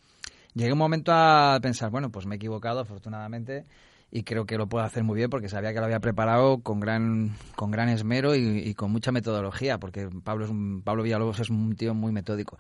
llegué 0.54 0.74
un 0.74 0.80
momento 0.80 1.12
a 1.14 1.60
pensar, 1.62 1.90
bueno, 1.90 2.12
pues 2.12 2.26
me 2.26 2.36
he 2.36 2.38
equivocado, 2.38 2.80
afortunadamente, 2.82 3.66
y 4.12 4.24
creo 4.24 4.46
que 4.46 4.58
lo 4.58 4.68
puedo 4.68 4.86
hacer 4.86 5.04
muy 5.04 5.16
bien 5.18 5.30
porque 5.30 5.50
sabía 5.50 5.74
que 5.74 5.80
lo 5.80 5.86
había 5.86 6.00
preparado 6.00 6.60
con 6.60 6.80
gran, 6.80 7.36
con 7.56 7.72
gran 7.72 7.90
esmero 7.90 8.36
y, 8.36 8.74
con 8.74 8.92
mucha 8.92 9.12
metodología, 9.12 9.80
porque 9.80 10.10
Pablo, 10.24 10.46
es 10.46 10.52
un, 10.52 10.82
Pablo 10.82 11.04
Villalobos 11.04 11.40
es 11.40 11.50
un 11.50 11.76
tío 11.76 11.94
muy 11.94 12.12
metódico. 12.12 12.58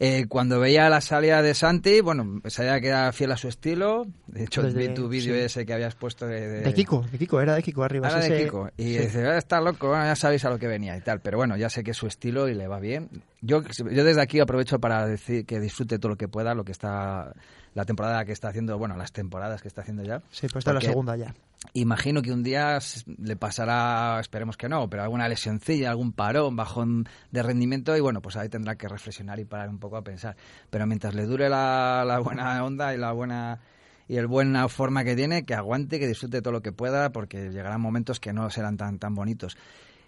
Eh, 0.00 0.26
cuando 0.28 0.58
veía 0.58 0.88
la 0.90 1.00
salida 1.00 1.40
de 1.40 1.54
Santi, 1.54 2.00
bueno, 2.00 2.40
sabía 2.46 2.80
que 2.80 2.88
era 2.88 3.12
fiel 3.12 3.30
a 3.32 3.36
su 3.36 3.48
estilo. 3.48 4.06
De 4.26 4.44
hecho, 4.44 4.62
Desde- 4.62 4.88
vi 4.88 4.94
tu 4.94 5.08
vídeo 5.08 5.34
sí. 5.34 5.40
ese 5.40 5.64
que 5.64 5.72
habías 5.72 5.94
puesto 5.94 6.26
de... 6.26 6.48
de- 6.48 6.60
De 6.62 6.74
Kiko, 6.74 7.04
de 7.12 7.16
Kiko, 7.18 7.40
era 7.40 7.54
de 7.54 7.62
Kiko 7.62 7.84
arriba. 7.84 8.08
Era 8.08 8.22
sí, 8.22 8.32
de. 8.32 8.44
Kiko. 8.44 8.68
Y 8.76 8.82
Sí. 8.94 8.98
dice, 8.98 9.26
"Ah, 9.26 9.38
está 9.38 9.60
loco, 9.60 9.88
bueno, 9.88 10.04
ya 10.04 10.16
sabéis 10.16 10.44
a 10.44 10.50
lo 10.50 10.58
que 10.58 10.66
venía 10.66 10.96
y 10.96 11.00
tal. 11.00 11.20
Pero 11.20 11.38
bueno, 11.38 11.56
ya 11.56 11.70
sé 11.70 11.84
que 11.84 11.92
es 11.92 11.96
su 11.96 12.06
estilo 12.08 12.48
y 12.48 12.54
le 12.54 12.66
va 12.66 12.80
bien. 12.80 13.08
Yo, 13.40 13.62
yo 13.62 14.04
desde 14.04 14.20
aquí 14.20 14.40
aprovecho 14.40 14.80
para 14.80 15.06
decir 15.06 15.46
que 15.46 15.60
disfrute 15.60 15.98
todo 15.98 16.10
lo 16.10 16.16
que 16.16 16.26
pueda, 16.28 16.54
lo 16.54 16.64
que 16.64 16.72
está... 16.72 17.32
La 17.74 17.84
temporada 17.84 18.24
que 18.24 18.30
está 18.30 18.48
haciendo, 18.50 18.78
bueno, 18.78 18.96
las 18.96 19.10
temporadas 19.10 19.60
que 19.60 19.66
está 19.66 19.80
haciendo 19.80 20.04
ya. 20.04 20.18
Sí, 20.30 20.42
pues 20.46 20.58
esta 20.58 20.70
es 20.70 20.74
la 20.76 20.80
segunda 20.80 21.16
ya. 21.16 21.34
Imagino 21.72 22.22
que 22.22 22.30
un 22.30 22.42
día 22.42 22.78
le 23.18 23.36
pasará, 23.36 24.20
esperemos 24.20 24.56
que 24.56 24.68
no, 24.68 24.88
pero 24.88 25.02
alguna 25.02 25.28
lesioncilla, 25.28 25.90
algún 25.90 26.12
parón, 26.12 26.54
bajón 26.54 27.08
de 27.32 27.42
rendimiento 27.42 27.96
y 27.96 28.00
bueno, 28.00 28.22
pues 28.22 28.36
ahí 28.36 28.48
tendrá 28.48 28.76
que 28.76 28.86
reflexionar 28.86 29.40
y 29.40 29.44
parar 29.44 29.70
un 29.70 29.78
poco 29.78 29.96
a 29.96 30.04
pensar. 30.04 30.36
Pero 30.70 30.86
mientras 30.86 31.14
le 31.14 31.24
dure 31.26 31.48
la, 31.48 32.04
la 32.06 32.18
buena 32.20 32.62
onda 32.64 32.94
y 32.94 32.98
la 32.98 33.12
buena 33.12 33.60
y 34.06 34.16
el 34.16 34.26
buena 34.26 34.68
forma 34.68 35.02
que 35.02 35.16
tiene, 35.16 35.44
que 35.44 35.54
aguante, 35.54 35.98
que 35.98 36.06
disfrute 36.06 36.42
todo 36.42 36.52
lo 36.52 36.62
que 36.62 36.72
pueda, 36.72 37.10
porque 37.10 37.50
llegarán 37.50 37.80
momentos 37.80 38.20
que 38.20 38.32
no 38.32 38.50
serán 38.50 38.76
tan 38.76 38.98
tan 38.98 39.14
bonitos. 39.14 39.56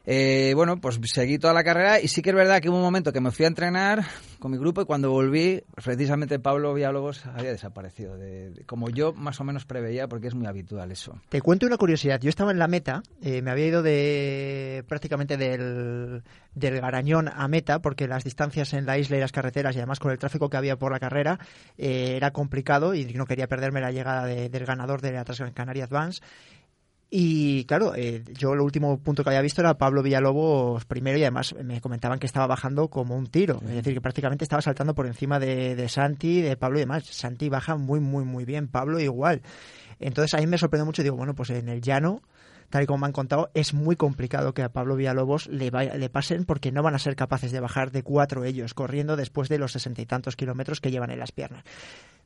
Eh, 0.08 0.52
bueno, 0.54 0.80
pues 0.80 1.00
seguí 1.12 1.36
toda 1.36 1.52
la 1.52 1.64
carrera 1.64 2.00
y 2.00 2.06
sí 2.06 2.22
que 2.22 2.30
es 2.30 2.36
verdad 2.36 2.60
que 2.60 2.68
hubo 2.68 2.76
un 2.76 2.82
momento 2.84 3.12
que 3.12 3.20
me 3.20 3.32
fui 3.32 3.44
a 3.44 3.48
entrenar 3.48 4.04
con 4.38 4.52
mi 4.52 4.56
grupo 4.58 4.80
y 4.80 4.84
cuando 4.84 5.10
volví, 5.10 5.64
precisamente 5.74 6.38
Pablo 6.38 6.72
Villalobos 6.74 7.26
había 7.26 7.50
desaparecido, 7.50 8.16
de- 8.16 8.62
como 8.66 8.88
yo 8.88 9.12
más 9.14 9.40
o 9.40 9.44
menos 9.44 9.64
preveía, 9.64 10.06
porque 10.06 10.28
es 10.28 10.34
muy 10.36 10.46
habitual 10.46 10.92
eso. 10.92 11.20
Te 11.28 11.40
cuento 11.40 11.66
una 11.66 11.76
curiosidad. 11.76 12.20
Yo 12.20 12.28
estaba 12.28 12.52
en 12.52 12.60
la 12.60 12.68
meta, 12.68 13.02
eh, 13.20 13.42
me 13.42 13.50
había 13.50 13.66
ido 13.66 13.82
de 13.82 14.84
prácticamente 14.86 15.36
del, 15.36 16.22
Garañón 16.54 17.28
a 17.28 17.48
meta, 17.48 17.80
porque 17.80 18.06
las 18.06 18.22
distancias 18.22 18.74
en 18.74 18.86
la 18.86 18.98
isla 18.98 19.16
y 19.16 19.20
las 19.20 19.32
carreteras, 19.32 19.74
y 19.74 19.78
además 19.80 19.98
con 19.98 20.12
el 20.12 20.18
tráfico 20.18 20.48
que 20.48 20.56
había 20.56 20.76
por 20.76 20.92
la 20.92 21.00
carrera, 21.00 21.40
eh, 21.78 22.14
era 22.16 22.30
complicado 22.30 22.94
y 22.94 23.04
no 23.14 23.26
quería 23.26 23.48
perderme 23.48 23.80
la 23.80 23.90
llegada 23.90 24.24
de- 24.24 24.48
del 24.50 24.64
ganador 24.66 25.00
de 25.00 25.10
la 25.12 25.24
Transgran 25.24 25.52
Canaria 25.52 25.84
Advance. 25.84 26.22
Y 27.18 27.64
claro, 27.64 27.94
eh, 27.96 28.22
yo 28.34 28.52
el 28.52 28.60
último 28.60 28.98
punto 28.98 29.22
que 29.24 29.30
había 29.30 29.40
visto 29.40 29.62
era 29.62 29.78
Pablo 29.78 30.02
Villalobos 30.02 30.84
primero 30.84 31.16
y 31.16 31.22
además 31.22 31.54
me 31.64 31.80
comentaban 31.80 32.18
que 32.18 32.26
estaba 32.26 32.46
bajando 32.46 32.88
como 32.88 33.16
un 33.16 33.26
tiro, 33.28 33.58
es 33.66 33.74
decir, 33.76 33.94
que 33.94 34.02
prácticamente 34.02 34.44
estaba 34.44 34.60
saltando 34.60 34.94
por 34.94 35.06
encima 35.06 35.38
de, 35.40 35.74
de 35.76 35.88
Santi, 35.88 36.42
de 36.42 36.58
Pablo 36.58 36.76
y 36.76 36.80
demás. 36.82 37.04
Santi 37.06 37.48
baja 37.48 37.76
muy, 37.76 38.00
muy, 38.00 38.24
muy 38.26 38.44
bien, 38.44 38.68
Pablo 38.68 39.00
igual. 39.00 39.40
Entonces 39.98 40.34
a 40.34 40.42
mí 40.42 40.46
me 40.46 40.58
sorprendió 40.58 40.84
mucho, 40.84 41.02
digo, 41.02 41.16
bueno, 41.16 41.34
pues 41.34 41.48
en 41.48 41.70
el 41.70 41.80
llano, 41.80 42.20
tal 42.68 42.82
y 42.82 42.86
como 42.86 42.98
me 42.98 43.06
han 43.06 43.12
contado, 43.12 43.48
es 43.54 43.72
muy 43.72 43.96
complicado 43.96 44.52
que 44.52 44.62
a 44.62 44.68
Pablo 44.68 44.94
Villalobos 44.94 45.46
le, 45.46 45.70
vaya- 45.70 45.94
le 45.94 46.10
pasen 46.10 46.44
porque 46.44 46.70
no 46.70 46.82
van 46.82 46.96
a 46.96 46.98
ser 46.98 47.16
capaces 47.16 47.50
de 47.50 47.60
bajar 47.60 47.92
de 47.92 48.02
cuatro 48.02 48.44
ellos, 48.44 48.74
corriendo 48.74 49.16
después 49.16 49.48
de 49.48 49.56
los 49.58 49.72
sesenta 49.72 50.02
y 50.02 50.06
tantos 50.06 50.36
kilómetros 50.36 50.82
que 50.82 50.90
llevan 50.90 51.10
en 51.10 51.20
las 51.20 51.32
piernas. 51.32 51.64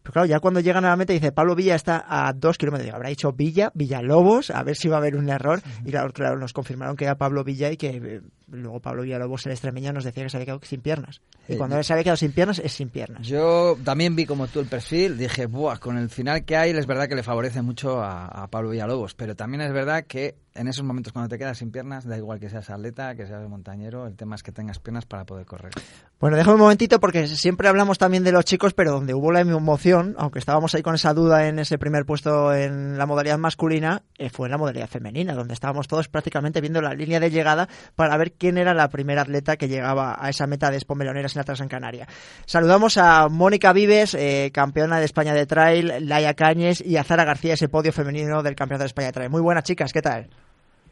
Pero 0.02 0.12
claro, 0.12 0.26
ya 0.26 0.40
cuando 0.40 0.60
llegan 0.60 0.84
a 0.84 0.88
la 0.88 0.96
meta 0.96 1.12
dice 1.12 1.30
Pablo 1.32 1.54
Villa 1.54 1.74
está 1.74 2.04
a 2.08 2.32
dos 2.32 2.56
kilómetros. 2.58 2.86
Digo, 2.86 2.96
habrá 2.96 3.10
dicho 3.10 3.32
Villa, 3.32 3.70
Villalobos, 3.74 4.50
a 4.50 4.62
ver 4.62 4.76
si 4.76 4.88
va 4.88 4.96
a 4.96 4.98
haber 4.98 5.16
un 5.16 5.28
error. 5.28 5.60
Y 5.84 5.90
claro, 5.90 6.12
claro, 6.12 6.38
nos 6.38 6.52
confirmaron 6.52 6.96
que 6.96 7.04
era 7.04 7.16
Pablo 7.16 7.44
Villa 7.44 7.70
y 7.70 7.76
que 7.76 7.88
eh, 7.96 8.20
luego 8.50 8.80
Pablo 8.80 9.02
Villalobos, 9.02 9.44
el 9.46 9.52
extremeño, 9.52 9.92
nos 9.92 10.04
decía 10.04 10.22
que 10.24 10.30
se 10.30 10.36
había 10.38 10.46
quedado 10.46 10.60
sin 10.64 10.80
piernas. 10.80 11.20
Y 11.48 11.54
Eh, 11.54 11.56
cuando 11.58 11.76
yo- 11.76 11.82
se 11.82 11.92
había 11.92 12.04
quedado 12.04 12.16
sin 12.16 12.32
piernas, 12.32 12.58
es 12.60 12.72
sin 12.72 12.88
piernas. 12.88 13.26
Yo 13.26 13.76
también 13.84 14.16
vi 14.16 14.24
como 14.26 14.46
tú 14.46 14.60
el 14.60 14.66
perfil, 14.66 15.18
dije, 15.18 15.46
Buah, 15.46 15.78
con 15.78 15.98
el 15.98 16.08
final 16.08 16.44
que 16.44 16.56
hay, 16.56 16.70
es 16.70 16.86
verdad 16.86 17.06
que 17.08 17.14
le 17.14 17.22
favorece 17.22 17.60
mucho 17.62 18.00
a, 18.00 18.26
a 18.26 18.46
Pablo 18.48 18.70
Villalobos, 18.70 19.14
pero 19.14 19.36
también 19.36 19.60
es 19.60 19.72
verdad 19.72 20.04
que 20.06 20.34
en 20.54 20.68
esos 20.68 20.84
momentos 20.84 21.12
cuando 21.12 21.28
te 21.28 21.38
quedas 21.38 21.58
sin 21.58 21.70
piernas, 21.70 22.04
da 22.04 22.16
igual 22.16 22.40
que 22.40 22.48
seas 22.48 22.70
atleta, 22.70 23.14
que 23.14 23.26
seas 23.26 23.48
montañero, 23.48 24.06
el 24.06 24.16
tema 24.16 24.34
es 24.34 24.42
que 24.42 24.52
tengas 24.52 24.78
piernas 24.78 25.06
para 25.06 25.24
poder 25.24 25.46
correr. 25.46 25.72
Bueno, 26.18 26.36
déjame 26.36 26.56
un 26.56 26.60
momentito 26.60 27.00
porque 27.00 27.26
siempre 27.28 27.68
hablamos 27.68 27.98
también 27.98 28.24
de 28.24 28.32
los 28.32 28.44
chicos, 28.44 28.74
pero 28.74 28.92
donde 28.92 29.14
hubo 29.14 29.32
la 29.32 29.40
emoción, 29.40 30.14
aunque 30.18 30.38
estábamos 30.38 30.74
ahí 30.74 30.82
con 30.82 30.94
esa 30.94 31.14
duda 31.14 31.46
en 31.46 31.58
ese 31.58 31.78
primer 31.78 32.04
puesto 32.04 32.52
en 32.54 32.98
la 32.98 33.06
modalidad 33.06 33.38
masculina, 33.38 34.02
eh, 34.18 34.28
fue 34.28 34.48
en 34.48 34.52
la 34.52 34.58
modalidad 34.58 34.88
femenina, 34.88 35.34
donde 35.34 35.54
estábamos 35.54 35.88
todos 35.88 36.08
prácticamente 36.08 36.60
viendo 36.60 36.82
la 36.82 36.94
línea 36.94 37.20
de 37.20 37.30
llegada 37.30 37.68
para 37.94 38.16
ver 38.16 38.32
quién 38.32 38.58
era 38.58 38.74
la 38.74 38.88
primera 38.88 39.22
atleta 39.22 39.56
que 39.56 39.68
llegaba 39.68 40.16
a 40.18 40.28
esa 40.28 40.46
meta 40.46 40.70
de 40.70 40.76
Expo 40.76 40.94
Meloneras 40.94 41.34
en 41.36 41.40
la 41.40 41.44
Transan 41.44 41.68
Canaria. 41.68 42.06
Saludamos 42.44 42.98
a 42.98 43.28
Mónica 43.28 43.72
Vives, 43.72 44.14
eh, 44.14 44.50
campeona 44.52 44.98
de 44.98 45.04
España 45.04 45.32
de 45.32 45.46
Trail, 45.46 46.08
Laia 46.08 46.34
Cañes 46.34 46.80
y 46.84 46.96
a 46.96 47.04
Zara 47.04 47.24
García, 47.24 47.54
ese 47.54 47.68
podio 47.68 47.92
femenino 47.92 48.42
del 48.42 48.56
Campeonato 48.56 48.82
de 48.82 48.88
España 48.88 49.06
de 49.06 49.12
Trail. 49.12 49.30
Muy 49.30 49.40
buenas 49.40 49.64
chicas, 49.64 49.92
¿qué 49.92 50.02
tal? 50.02 50.28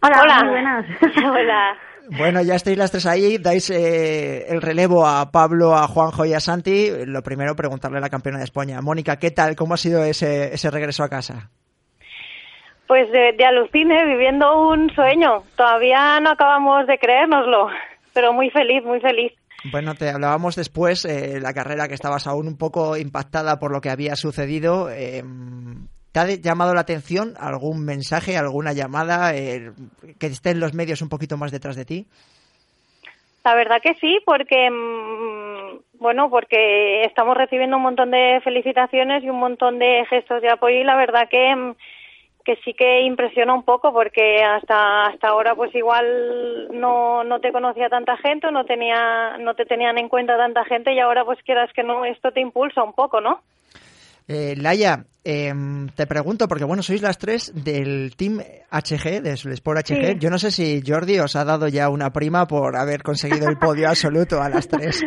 Hola, 0.03 0.21
Hola. 0.23 0.39
muy 0.43 0.51
buenas. 0.51 0.87
Hola. 1.25 1.77
Bueno, 2.17 2.41
ya 2.43 2.55
estáis 2.55 2.79
las 2.79 2.91
tres 2.91 3.05
ahí, 3.05 3.37
dais 3.39 3.69
eh, 3.71 4.47
el 4.49 4.63
relevo 4.63 5.07
a 5.07 5.31
Pablo, 5.31 5.77
a 5.77 5.87
Juanjo 5.87 6.25
y 6.25 6.33
a 6.33 6.41
Santi. 6.41 6.89
Lo 7.05 7.23
primero, 7.23 7.55
preguntarle 7.55 7.99
a 7.99 8.01
la 8.01 8.09
campeona 8.09 8.39
de 8.39 8.45
España. 8.45 8.81
Mónica, 8.81 9.19
¿qué 9.19 9.31
tal? 9.31 9.57
¿Cómo 9.57 9.75
ha 9.75 9.77
sido 9.77 10.03
ese, 10.05 10.55
ese 10.55 10.71
regreso 10.71 11.03
a 11.05 11.11
casa? 11.11 11.51
Pues 12.87 13.11
de, 13.13 13.35
de 13.37 13.45
alucine, 13.45 14.07
viviendo 14.07 14.69
un 14.71 14.89
sueño. 14.95 15.43
Todavía 15.57 16.19
no 16.21 16.31
acabamos 16.31 16.87
de 16.87 16.97
creérnoslo, 16.99 17.69
pero 18.15 18.33
muy 18.33 18.49
feliz, 18.51 18.83
muy 18.85 19.01
feliz. 19.01 19.33
Bueno, 19.71 19.95
te 19.95 20.09
hablábamos 20.09 20.57
después, 20.57 21.05
eh, 21.05 21.41
la 21.43 21.53
carrera 21.53 21.89
que 21.89 21.95
estabas 21.95 22.27
aún 22.27 22.47
un 22.47 22.57
poco 22.57 22.97
impactada 22.97 23.59
por 23.59 23.71
lo 23.73 23.83
que 23.83 23.91
había 23.91 24.17
sucedido. 24.17 24.89
eh, 24.89 25.23
¿Te 26.27 26.33
ha 26.33 26.53
llamado 26.53 26.75
la 26.75 26.81
atención 26.81 27.35
algún 27.39 27.85
mensaje, 27.85 28.37
alguna 28.37 28.73
llamada 28.73 29.35
eh, 29.35 29.71
que 30.19 30.27
estén 30.27 30.61
los 30.61 30.75
medios 30.75 31.03
un 31.03 31.09
poquito 31.09 31.37
más 31.37 31.53
detrás 31.53 31.77
de 31.77 31.85
ti? 31.85 32.07
La 33.45 33.55
verdad 33.55 33.81
que 33.83 33.95
sí, 33.95 34.19
porque 34.27 34.71
mm, 34.71 35.99
bueno, 36.01 36.29
porque 36.31 37.03
estamos 37.03 37.37
recibiendo 37.37 37.77
un 37.77 37.83
montón 37.83 38.11
de 38.11 38.41
felicitaciones 38.43 39.25
y 39.25 39.31
un 39.31 39.39
montón 39.39 39.79
de 39.79 40.05
gestos 40.11 40.43
de 40.43 40.51
apoyo 40.51 40.77
y 40.77 40.85
la 40.85 40.97
verdad 40.97 41.29
que 41.31 41.55
mm, 41.55 41.75
que 42.45 42.57
sí 42.65 42.73
que 42.73 43.03
impresiona 43.03 43.53
un 43.53 43.63
poco 43.63 43.93
porque 43.93 44.43
hasta 44.43 45.07
hasta 45.07 45.29
ahora 45.29 45.55
pues 45.55 45.75
igual 45.75 46.69
no 46.73 47.23
no 47.23 47.41
te 47.41 47.53
conocía 47.53 47.89
tanta 47.91 48.17
gente, 48.17 48.51
no 48.51 48.65
tenía 48.65 49.37
no 49.39 49.55
te 49.55 49.67
tenían 49.67 49.99
en 49.99 50.09
cuenta 50.09 50.37
tanta 50.37 50.65
gente 50.65 50.93
y 50.93 50.99
ahora 50.99 51.25
pues 51.25 51.43
quieras 51.43 51.71
que 51.75 51.83
no 51.83 52.05
esto 52.05 52.33
te 52.33 52.41
impulsa 52.41 52.83
un 52.83 52.95
poco, 52.95 53.21
¿no? 53.21 53.41
Eh, 54.29 54.55
Laia, 54.57 55.07
em, 55.25 55.89
te 55.89 56.07
pregunto, 56.07 56.47
porque 56.47 56.65
bueno, 56.65 56.83
sois 56.83 57.01
las 57.01 57.17
tres 57.17 57.51
del 57.55 58.15
Team 58.15 58.41
HG, 58.71 59.23
del 59.23 59.39
Sport 59.57 59.79
HG. 59.89 60.07
Sí. 60.07 60.19
Yo 60.21 60.29
no 60.29 60.39
sé 60.39 60.51
si 60.51 60.83
Jordi 60.87 61.19
os 61.19 61.35
ha 61.35 61.45
dado 61.45 61.67
ya 61.69 61.89
una 61.89 62.13
prima 62.13 62.47
por 62.47 62.77
haber 62.77 63.03
conseguido 63.03 63.49
el 63.49 63.57
podio 63.57 63.89
absoluto 63.89 64.43
a 64.43 64.51
las 64.51 64.69
tres. 64.69 65.03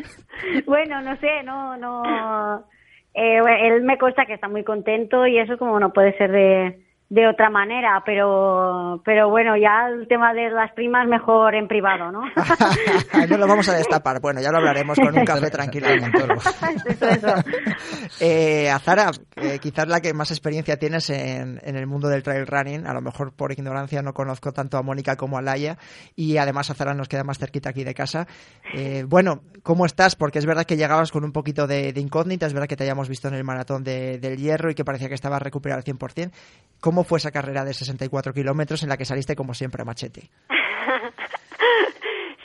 Bueno, 0.65 1.01
no 1.01 1.15
sé, 1.17 1.43
no, 1.45 1.77
no. 1.77 2.65
Eh, 3.13 3.39
bueno, 3.41 3.57
él 3.61 3.83
me 3.83 3.97
consta 3.99 4.25
que 4.25 4.33
está 4.33 4.47
muy 4.47 4.63
contento 4.63 5.27
y 5.27 5.37
eso 5.37 5.57
como 5.57 5.79
no 5.79 5.93
puede 5.93 6.17
ser 6.17 6.31
de, 6.31 6.79
de 7.11 7.27
otra 7.27 7.49
manera, 7.49 8.01
pero, 8.05 9.01
pero 9.03 9.29
bueno, 9.29 9.57
ya 9.57 9.89
el 9.89 10.07
tema 10.07 10.33
de 10.33 10.49
las 10.49 10.71
primas 10.71 11.05
mejor 11.09 11.55
en 11.55 11.67
privado, 11.67 12.09
¿no? 12.09 12.21
no 13.29 13.37
lo 13.37 13.47
vamos 13.47 13.67
a 13.67 13.73
destapar. 13.73 14.21
Bueno, 14.21 14.39
ya 14.39 14.49
lo 14.49 14.59
hablaremos 14.59 14.97
con 14.97 15.17
un 15.17 15.25
café 15.25 15.49
tranquilamente. 15.49 16.19
eso, 16.87 17.09
eso. 17.09 17.27
Eh, 18.19 18.69
Azara, 18.69 19.09
eh, 19.35 19.57
quizás 19.59 19.87
la 19.87 19.99
que 19.99 20.13
más 20.13 20.31
experiencia 20.31 20.77
tienes 20.77 21.09
en, 21.09 21.59
en, 21.63 21.75
el 21.75 21.87
mundo 21.87 22.07
del 22.07 22.21
trail 22.21 22.45
running, 22.45 22.85
a 22.85 22.93
lo 22.93 23.01
mejor 23.01 23.33
por 23.33 23.51
ignorancia 23.51 24.01
no 24.01 24.13
conozco 24.13 24.51
tanto 24.51 24.77
a 24.77 24.83
Mónica 24.83 25.15
como 25.15 25.37
a 25.37 25.41
Laia 25.41 25.77
y 26.15 26.37
además 26.37 26.69
Azara 26.69 26.93
nos 26.93 27.07
queda 27.07 27.23
más 27.23 27.39
cerquita 27.39 27.69
aquí 27.69 27.83
de 27.83 27.93
casa. 27.93 28.27
Eh, 28.75 29.05
bueno, 29.07 29.41
¿cómo 29.63 29.85
estás? 29.85 30.15
Porque 30.15 30.39
es 30.39 30.45
verdad 30.45 30.65
que 30.65 30.77
llegabas 30.77 31.11
con 31.11 31.23
un 31.23 31.31
poquito 31.31 31.67
de, 31.67 31.93
de 31.93 32.01
incógnita, 32.01 32.45
es 32.45 32.53
verdad 32.53 32.67
que 32.67 32.75
te 32.75 32.83
hayamos 32.83 33.09
visto 33.09 33.27
en 33.27 33.33
el 33.33 33.43
maratón 33.43 33.83
de, 33.83 34.19
del 34.19 34.37
hierro 34.37 34.69
y 34.69 34.75
que 34.75 34.85
parecía 34.85 35.07
que 35.07 35.15
estabas 35.15 35.41
recuperado 35.41 35.79
al 35.79 35.85
100%. 35.85 36.31
¿Cómo 36.81 37.03
fue 37.03 37.19
esa 37.19 37.31
carrera 37.31 37.63
de 37.63 37.73
64 37.73 38.33
kilómetros 38.33 38.83
en 38.83 38.89
la 38.89 38.97
que 38.97 39.05
saliste 39.05 39.35
como 39.35 39.53
siempre 39.53 39.81
a 39.81 39.85
machete? 39.85 40.29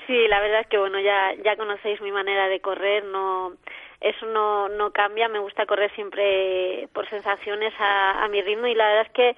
Sí, 0.07 0.28
la 0.28 0.38
verdad 0.40 0.61
es 0.61 0.69
que 0.69 0.78
bueno, 0.78 1.00
ya 1.00 1.35
ya 1.45 1.57
conocéis 1.57 2.00
mi 2.00 2.12
manera 2.12 2.47
de 2.47 2.61
correr, 2.61 3.05
no 3.07 3.55
eso 4.00 4.25
no 4.26 4.69
no 4.69 4.93
cambia, 4.93 5.28
me 5.28 5.40
gusta 5.40 5.66
correr 5.66 5.93
siempre 5.97 6.88
por 6.93 7.11
sensaciones 7.11 7.75
a, 7.81 8.23
a 8.23 8.28
mi 8.28 8.40
ritmo 8.40 8.69
y 8.69 8.76
la 8.76 8.87
verdad 8.87 9.07
es 9.07 9.12
que 9.12 9.37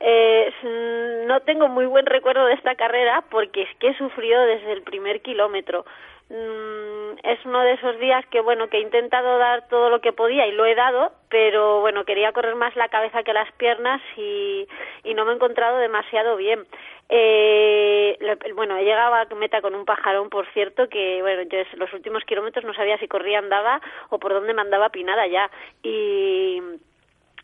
eh, 0.00 1.24
no 1.26 1.40
tengo 1.40 1.68
muy 1.68 1.84
buen 1.86 2.06
recuerdo 2.06 2.46
de 2.46 2.54
esta 2.54 2.74
carrera 2.76 3.24
porque 3.30 3.62
es 3.62 3.76
que 3.78 3.88
he 3.88 3.98
sufrido 3.98 4.40
desde 4.46 4.72
el 4.72 4.82
primer 4.82 5.20
kilómetro. 5.20 5.84
Mm, 6.30 7.16
es 7.22 7.42
uno 7.46 7.60
de 7.60 7.72
esos 7.72 7.98
días 7.98 8.22
que 8.26 8.42
bueno 8.42 8.68
que 8.68 8.76
he 8.76 8.80
intentado 8.82 9.38
dar 9.38 9.66
todo 9.68 9.88
lo 9.88 10.02
que 10.02 10.12
podía 10.12 10.46
y 10.46 10.52
lo 10.52 10.66
he 10.66 10.74
dado 10.74 11.10
pero 11.30 11.80
bueno 11.80 12.04
quería 12.04 12.32
correr 12.32 12.54
más 12.54 12.76
la 12.76 12.90
cabeza 12.90 13.22
que 13.22 13.32
las 13.32 13.50
piernas 13.52 14.02
y, 14.14 14.68
y 15.04 15.14
no 15.14 15.24
me 15.24 15.32
he 15.32 15.34
encontrado 15.36 15.78
demasiado 15.78 16.36
bien. 16.36 16.66
Eh, 17.08 18.18
bueno 18.54 18.76
he 18.76 18.84
llegado 18.84 19.14
a 19.14 19.24
meta 19.36 19.62
con 19.62 19.74
un 19.74 19.86
pajarón 19.86 20.28
por 20.28 20.46
cierto 20.52 20.90
que 20.90 21.22
bueno 21.22 21.42
yo 21.44 21.60
los 21.78 21.90
últimos 21.94 22.22
kilómetros 22.24 22.66
no 22.66 22.74
sabía 22.74 22.98
si 22.98 23.08
corría 23.08 23.38
andaba 23.38 23.80
o 24.10 24.18
por 24.18 24.34
dónde 24.34 24.52
me 24.52 24.60
andaba 24.60 24.90
pinada 24.90 25.26
ya. 25.26 25.50
Y 25.82 26.60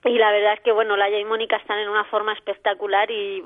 y 0.04 0.18
la 0.18 0.30
verdad 0.30 0.52
es 0.52 0.60
que 0.60 0.72
bueno 0.72 0.94
Laia 0.98 1.18
y 1.18 1.24
Mónica 1.24 1.56
están 1.56 1.78
en 1.78 1.88
una 1.88 2.04
forma 2.04 2.34
espectacular 2.34 3.10
y 3.10 3.42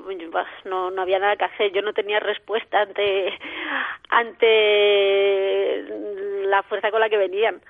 no 0.65 0.91
no 0.91 1.01
había 1.01 1.19
nada 1.19 1.37
que 1.37 1.45
hacer. 1.45 1.71
Yo 1.71 1.81
no 1.81 1.93
tenía 1.93 2.19
respuesta 2.19 2.81
ante 2.81 3.39
ante 4.19 5.83
la 6.47 6.63
fuerza 6.63 6.91
con 6.91 6.99
la 6.99 7.09
que 7.09 7.17
venían 7.17 7.61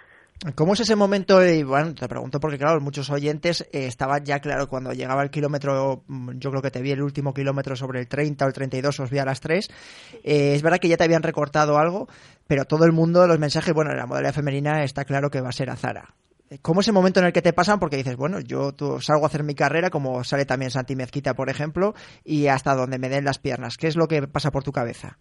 ¿Cómo 0.55 0.71
es 0.71 0.79
ese 0.79 0.95
momento? 0.95 1.45
Y 1.45 1.63
bueno, 1.63 1.93
te 1.93 2.07
pregunto 2.07 2.39
porque, 2.39 2.57
claro, 2.57 2.79
muchos 2.79 3.09
oyentes 3.09 3.61
eh, 3.73 3.87
estaban 3.87 4.23
ya, 4.23 4.39
claro, 4.39 4.69
cuando 4.69 4.93
llegaba 4.93 5.21
el 5.21 5.31
kilómetro, 5.31 6.05
yo 6.07 6.49
creo 6.49 6.61
que 6.61 6.71
te 6.71 6.81
vi 6.81 6.91
el 6.91 7.01
último 7.01 7.33
kilómetro 7.33 7.75
sobre 7.75 7.99
el 7.99 8.07
30 8.07 8.45
o 8.45 8.47
el 8.47 8.53
32, 8.53 9.01
os 9.01 9.09
vi 9.09 9.17
a 9.17 9.25
las 9.25 9.41
3. 9.41 9.67
Eh, 10.23 10.53
es 10.55 10.61
verdad 10.61 10.79
que 10.79 10.87
ya 10.87 10.95
te 10.95 11.03
habían 11.03 11.23
recortado 11.23 11.77
algo, 11.77 12.07
pero 12.47 12.63
todo 12.63 12.85
el 12.85 12.93
mundo, 12.93 13.27
los 13.27 13.37
mensajes, 13.37 13.73
bueno, 13.73 13.91
en 13.91 13.97
la 13.97 14.05
modalidad 14.05 14.33
femenina 14.33 14.81
está 14.85 15.03
claro 15.03 15.29
que 15.29 15.41
va 15.41 15.49
a 15.49 15.51
ser 15.51 15.69
Azara. 15.69 16.15
¿Cómo 16.61 16.79
es 16.79 16.87
el 16.87 16.93
momento 16.93 17.19
en 17.19 17.25
el 17.25 17.33
que 17.33 17.41
te 17.41 17.51
pasan? 17.51 17.77
Porque 17.77 17.97
dices, 17.97 18.15
bueno, 18.15 18.39
yo 18.39 18.71
salgo 19.01 19.25
a 19.25 19.27
hacer 19.27 19.43
mi 19.43 19.55
carrera, 19.55 19.89
como 19.89 20.23
sale 20.23 20.45
también 20.45 20.71
Santi 20.71 20.95
Mezquita, 20.95 21.33
por 21.33 21.49
ejemplo, 21.49 21.95
y 22.23 22.47
hasta 22.47 22.75
donde 22.75 22.97
me 22.97 23.09
den 23.09 23.25
las 23.25 23.39
piernas. 23.39 23.75
¿Qué 23.75 23.87
es 23.87 23.97
lo 23.97 24.07
que 24.07 24.25
pasa 24.25 24.51
por 24.51 24.63
tu 24.63 24.71
cabeza? 24.71 25.17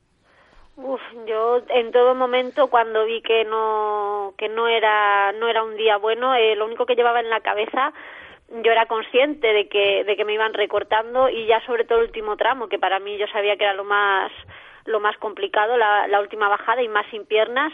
Uf, 0.81 1.01
yo 1.27 1.61
en 1.71 1.91
todo 1.91 2.15
momento 2.15 2.69
cuando 2.69 3.05
vi 3.05 3.21
que 3.21 3.45
no 3.45 4.33
que 4.39 4.49
no 4.49 4.69
era 4.69 5.33
no 5.33 5.49
era 5.49 5.65
un 5.65 5.77
día 5.77 5.97
bueno, 5.97 6.37
eh, 6.37 6.55
lo 6.55 6.67
único 6.67 6.87
que 6.87 6.95
llevaba 6.95 7.19
en 7.19 7.31
la 7.31 7.41
cabeza 7.41 7.93
yo 8.63 8.71
era 8.71 8.87
consciente 8.87 9.53
de 9.53 9.69
que 9.69 10.05
de 10.05 10.17
que 10.17 10.25
me 10.25 10.35
iban 10.35 10.55
recortando 10.55 11.29
y 11.31 11.47
ya 11.47 11.61
sobre 11.67 11.83
todo 11.85 11.99
el 11.99 12.05
último 12.05 12.37
tramo 12.37 12.69
que 12.69 12.79
para 12.79 13.01
mí 13.01 13.19
yo 13.19 13.27
sabía 13.27 13.57
que 13.57 13.65
era 13.65 13.75
lo 13.75 13.83
más 13.83 14.31
lo 14.85 15.01
más 15.01 15.17
complicado 15.19 15.77
la, 15.77 16.07
la 16.07 16.21
última 16.21 16.49
bajada 16.49 16.81
y 16.81 16.87
más 16.89 17.07
sin 17.11 17.27
piernas 17.27 17.73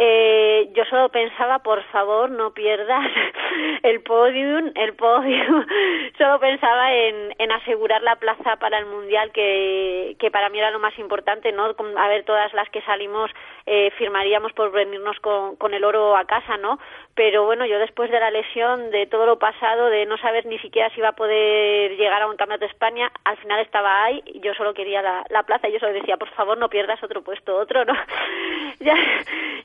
eh, 0.00 0.70
yo 0.74 0.84
solo 0.84 1.08
pensaba, 1.08 1.58
por 1.58 1.82
favor, 1.90 2.30
no 2.30 2.52
pierdas 2.52 3.04
el 3.82 4.00
podium, 4.02 4.70
el 4.76 4.94
podium. 4.94 5.66
solo 6.18 6.38
pensaba 6.38 6.94
en, 6.94 7.50
asegurar 7.50 8.00
la 8.02 8.14
plaza 8.14 8.56
para 8.56 8.78
el 8.78 8.86
mundial, 8.86 9.32
que, 9.32 10.14
que 10.20 10.30
para 10.30 10.50
mí 10.50 10.58
era 10.58 10.70
lo 10.70 10.78
más 10.78 10.96
importante, 11.00 11.50
¿no? 11.50 11.74
A 11.96 12.08
ver, 12.08 12.22
todas 12.24 12.54
las 12.54 12.68
que 12.70 12.80
salimos 12.82 13.28
eh, 13.66 13.90
firmaríamos 13.98 14.52
por 14.52 14.70
venirnos 14.70 15.18
con, 15.18 15.56
con 15.56 15.74
el 15.74 15.82
oro 15.82 16.16
a 16.16 16.24
casa, 16.26 16.56
¿no? 16.58 16.78
Pero 17.16 17.44
bueno, 17.46 17.66
yo 17.66 17.80
después 17.80 18.08
de 18.12 18.20
la 18.20 18.30
lesión, 18.30 18.92
de 18.92 19.06
todo 19.06 19.26
lo 19.26 19.40
pasado, 19.40 19.90
de 19.90 20.06
no 20.06 20.16
saber 20.18 20.46
ni 20.46 20.60
siquiera 20.60 20.90
si 20.90 21.00
iba 21.00 21.08
a 21.08 21.16
poder 21.16 21.96
llegar 21.96 22.22
a 22.22 22.28
un 22.28 22.36
campeonato 22.36 22.66
de 22.66 22.70
España, 22.70 23.10
al 23.24 23.36
final 23.38 23.58
estaba 23.58 24.04
ahí, 24.04 24.22
yo 24.44 24.54
solo 24.54 24.74
quería 24.74 25.02
la, 25.02 25.24
la 25.28 25.42
plaza, 25.42 25.68
y 25.68 25.72
yo 25.72 25.80
solo 25.80 25.92
decía, 25.92 26.16
por 26.16 26.30
favor, 26.30 26.56
no 26.56 26.68
pierdas 26.68 27.02
otro 27.02 27.22
puesto, 27.22 27.56
otro, 27.56 27.84
¿no? 27.84 27.94
ya, 28.78 28.94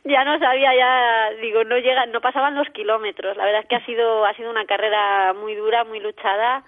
ya 0.04 0.23
no 0.24 0.40
sabía, 0.40 0.76
ya 0.76 1.32
digo, 1.42 1.64
no 1.64 1.78
llegan, 1.78 2.12
no 2.12 2.22
pasaban 2.22 2.56
los 2.56 2.70
kilómetros. 2.70 3.38
La 3.38 3.46
verdad 3.46 3.62
es 3.62 3.68
que 3.68 3.76
ha 3.76 3.86
sido 3.86 4.26
ha 4.26 4.34
sido 4.34 4.50
una 4.50 4.66
carrera 4.66 5.34
muy 5.34 5.56
dura, 5.56 5.84
muy 5.84 6.00
luchada 6.00 6.64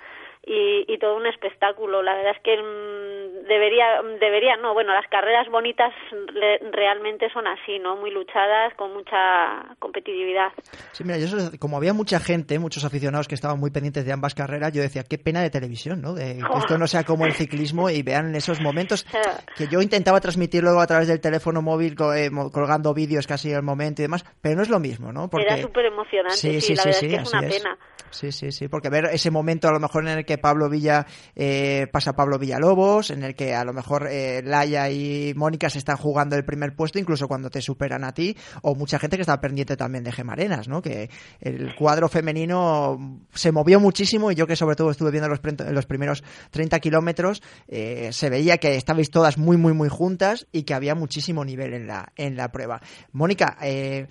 y, 0.45 0.85
y 0.87 0.97
todo 0.99 1.15
un 1.15 1.25
espectáculo. 1.25 2.03
La 2.03 2.15
verdad 2.15 2.33
es 2.35 2.41
que 2.43 2.55
mmm, 2.57 3.47
debería 3.47 4.01
debería 4.19 4.55
no, 4.57 4.73
bueno, 4.73 4.93
las 4.93 5.07
carreras 5.09 5.47
bonitas 5.49 5.93
re, 6.11 6.59
realmente 6.71 7.29
son 7.31 7.47
así, 7.47 7.79
¿no? 7.79 7.95
Muy 7.97 8.11
luchadas, 8.11 8.73
con 8.75 8.93
mucha 8.93 9.75
competitividad. 9.79 10.51
Sí, 10.91 11.03
mira, 11.03 11.17
yo 11.17 11.37
como 11.59 11.77
había 11.77 11.93
mucha 11.93 12.19
gente, 12.19 12.59
muchos 12.59 12.85
aficionados 12.85 13.27
que 13.27 13.35
estaban 13.35 13.59
muy 13.59 13.71
pendientes 13.71 14.05
de 14.05 14.11
ambas 14.11 14.35
carreras, 14.35 14.71
yo 14.71 14.81
decía, 14.81 15.03
qué 15.03 15.17
pena 15.17 15.41
de 15.41 15.49
televisión, 15.49 16.01
¿no? 16.01 16.13
De 16.13 16.37
que 16.37 16.39
esto 16.59 16.77
no 16.77 16.87
sea 16.87 17.03
como 17.03 17.25
el 17.25 17.33
ciclismo 17.33 17.89
y 17.89 18.03
vean 18.03 18.35
esos 18.35 18.61
momentos 18.61 19.05
que 19.57 19.67
yo 19.67 19.81
intentaba 19.81 20.19
transmitir 20.19 20.63
luego 20.63 20.79
a 20.79 20.87
través 20.87 21.07
del 21.07 21.19
teléfono 21.21 21.61
móvil 21.61 21.95
eh, 22.15 22.29
colgando 22.51 22.93
vídeos 22.93 23.25
casi 23.27 23.53
al 23.53 23.63
momento 23.63 24.01
y 24.01 24.05
demás, 24.05 24.25
pero 24.41 24.55
no 24.55 24.61
es 24.61 24.69
lo 24.69 24.79
mismo, 24.79 25.11
¿no? 25.11 25.29
Porque... 25.29 25.47
Era 25.47 25.57
súper 25.57 25.85
emocionante, 25.85 26.35
sí, 26.35 26.61
sí, 26.61 26.75
sí, 26.75 26.75
la 26.75 26.83
verdad 26.83 26.99
sí, 26.99 27.05
es 27.05 27.11
que 27.11 27.21
es 27.21 27.33
una 27.33 27.47
es. 27.47 27.57
pena. 27.57 27.77
Sí, 28.11 28.31
sí, 28.31 28.51
sí, 28.51 28.67
porque 28.69 28.89
ver 28.89 29.05
ese 29.11 29.29
momento 29.29 29.67
a 29.67 29.73
lo 29.73 29.79
mejor 29.79 30.07
en 30.07 30.19
el 30.19 30.25
que 30.25 30.34
Pablo 30.37 30.69
Villa 30.69 31.05
eh, 31.35 31.87
pasa 31.91 32.11
a 32.11 32.15
Pablo 32.15 32.39
Villalobos, 32.39 33.11
en 33.11 33.23
el 33.23 33.35
que 33.35 33.53
a 33.53 33.63
lo 33.63 33.73
mejor 33.73 34.07
eh, 34.09 34.41
Laia 34.43 34.89
y 34.89 35.33
Mónica 35.35 35.69
se 35.69 35.79
están 35.79 35.97
jugando 35.97 36.35
el 36.35 36.45
primer 36.45 36.75
puesto, 36.75 36.99
incluso 36.99 37.27
cuando 37.27 37.49
te 37.49 37.61
superan 37.61 38.03
a 38.03 38.13
ti, 38.13 38.35
o 38.61 38.75
mucha 38.75 38.99
gente 38.99 39.17
que 39.17 39.21
está 39.21 39.39
pendiente 39.39 39.77
también 39.77 40.03
de 40.03 40.11
Gemarenas, 40.11 40.67
¿no? 40.67 40.81
Que 40.81 41.09
el 41.39 41.75
cuadro 41.75 42.09
femenino 42.09 43.19
se 43.33 43.51
movió 43.51 43.79
muchísimo 43.79 44.31
y 44.31 44.35
yo 44.35 44.47
que 44.47 44.55
sobre 44.55 44.75
todo 44.75 44.91
estuve 44.91 45.11
viendo 45.11 45.29
los, 45.29 45.85
primeros 45.85 46.23
30 46.51 46.79
kilómetros, 46.79 47.41
eh, 47.67 48.09
se 48.11 48.29
veía 48.29 48.57
que 48.57 48.75
estabais 48.75 49.09
todas 49.09 49.37
muy, 49.37 49.57
muy, 49.57 49.73
muy 49.73 49.89
juntas 49.89 50.47
y 50.51 50.63
que 50.63 50.73
había 50.73 50.95
muchísimo 50.95 51.45
nivel 51.45 51.73
en 51.73 51.87
la, 51.87 52.11
en 52.15 52.35
la 52.35 52.51
prueba. 52.51 52.81
Mónica, 53.11 53.57
eh, 53.61 54.07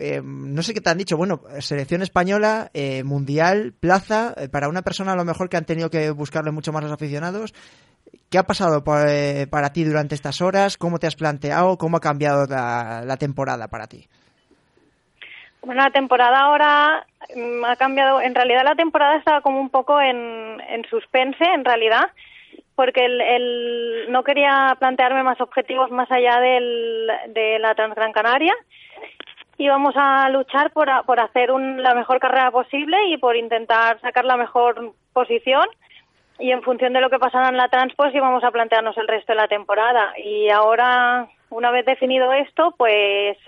eh, 0.00 0.20
no 0.22 0.62
sé 0.62 0.74
qué 0.74 0.80
te 0.80 0.90
han 0.90 0.98
dicho, 0.98 1.16
bueno, 1.16 1.40
selección 1.60 2.02
española, 2.02 2.70
eh, 2.74 3.04
mundial, 3.04 3.74
plaza, 3.78 4.34
eh, 4.36 4.48
para 4.48 4.68
una 4.68 4.82
persona 4.82 5.12
a 5.12 5.16
lo 5.16 5.24
mejor 5.24 5.48
que 5.48 5.56
han 5.56 5.64
tenido 5.64 5.90
que 5.90 6.10
buscarle 6.10 6.52
mucho 6.52 6.72
más 6.72 6.82
los 6.82 6.92
aficionados. 6.92 7.52
¿Qué 8.30 8.38
ha 8.38 8.42
pasado 8.42 8.82
por, 8.82 9.06
eh, 9.08 9.46
para 9.50 9.70
ti 9.70 9.84
durante 9.84 10.14
estas 10.14 10.40
horas? 10.40 10.76
¿Cómo 10.76 10.98
te 10.98 11.06
has 11.06 11.16
planteado? 11.16 11.78
¿Cómo 11.78 11.98
ha 11.98 12.00
cambiado 12.00 12.46
la, 12.46 13.16
temporada 13.18 13.68
para 13.68 13.86
ti? 13.86 14.08
Bueno, 15.62 15.82
la 15.82 15.90
temporada 15.90 16.40
ahora 16.40 17.06
mm, 17.34 17.64
ha 17.64 17.76
cambiado. 17.76 18.20
En 18.20 18.34
realidad 18.34 18.62
la 18.64 18.74
temporada 18.74 19.16
estaba 19.16 19.40
como 19.40 19.60
un 19.60 19.70
poco 19.70 20.00
en, 20.00 20.60
en 20.68 20.84
suspense, 20.90 21.44
en 21.44 21.64
realidad, 21.64 22.10
porque 22.74 23.04
el, 23.04 23.20
el, 23.20 24.12
no 24.12 24.24
quería 24.24 24.76
plantearme 24.78 25.22
más 25.22 25.40
objetivos 25.40 25.90
más 25.90 26.10
allá 26.10 26.40
del, 26.40 27.08
de 27.28 27.58
la 27.60 27.74
Transgran 27.74 28.12
Canaria 28.12 28.54
íbamos 29.58 29.94
a 29.96 30.28
luchar 30.30 30.70
por, 30.72 30.90
a, 30.90 31.02
por 31.02 31.20
hacer 31.20 31.50
un, 31.50 31.82
la 31.82 31.94
mejor 31.94 32.18
carrera 32.18 32.50
posible 32.50 32.96
y 33.08 33.16
por 33.18 33.36
intentar 33.36 34.00
sacar 34.00 34.24
la 34.24 34.36
mejor 34.36 34.92
posición 35.12 35.66
y 36.38 36.50
en 36.50 36.62
función 36.62 36.92
de 36.92 37.00
lo 37.00 37.10
que 37.10 37.18
pasara 37.18 37.48
en 37.48 37.56
la 37.56 37.68
trans 37.68 37.94
pues 37.96 38.14
íbamos 38.14 38.44
a 38.44 38.50
plantearnos 38.50 38.96
el 38.98 39.08
resto 39.08 39.32
de 39.32 39.40
la 39.40 39.48
temporada 39.48 40.12
y 40.22 40.50
ahora 40.50 41.28
una 41.48 41.70
vez 41.70 41.86
definido 41.86 42.32
esto 42.32 42.74
pues 42.76 43.38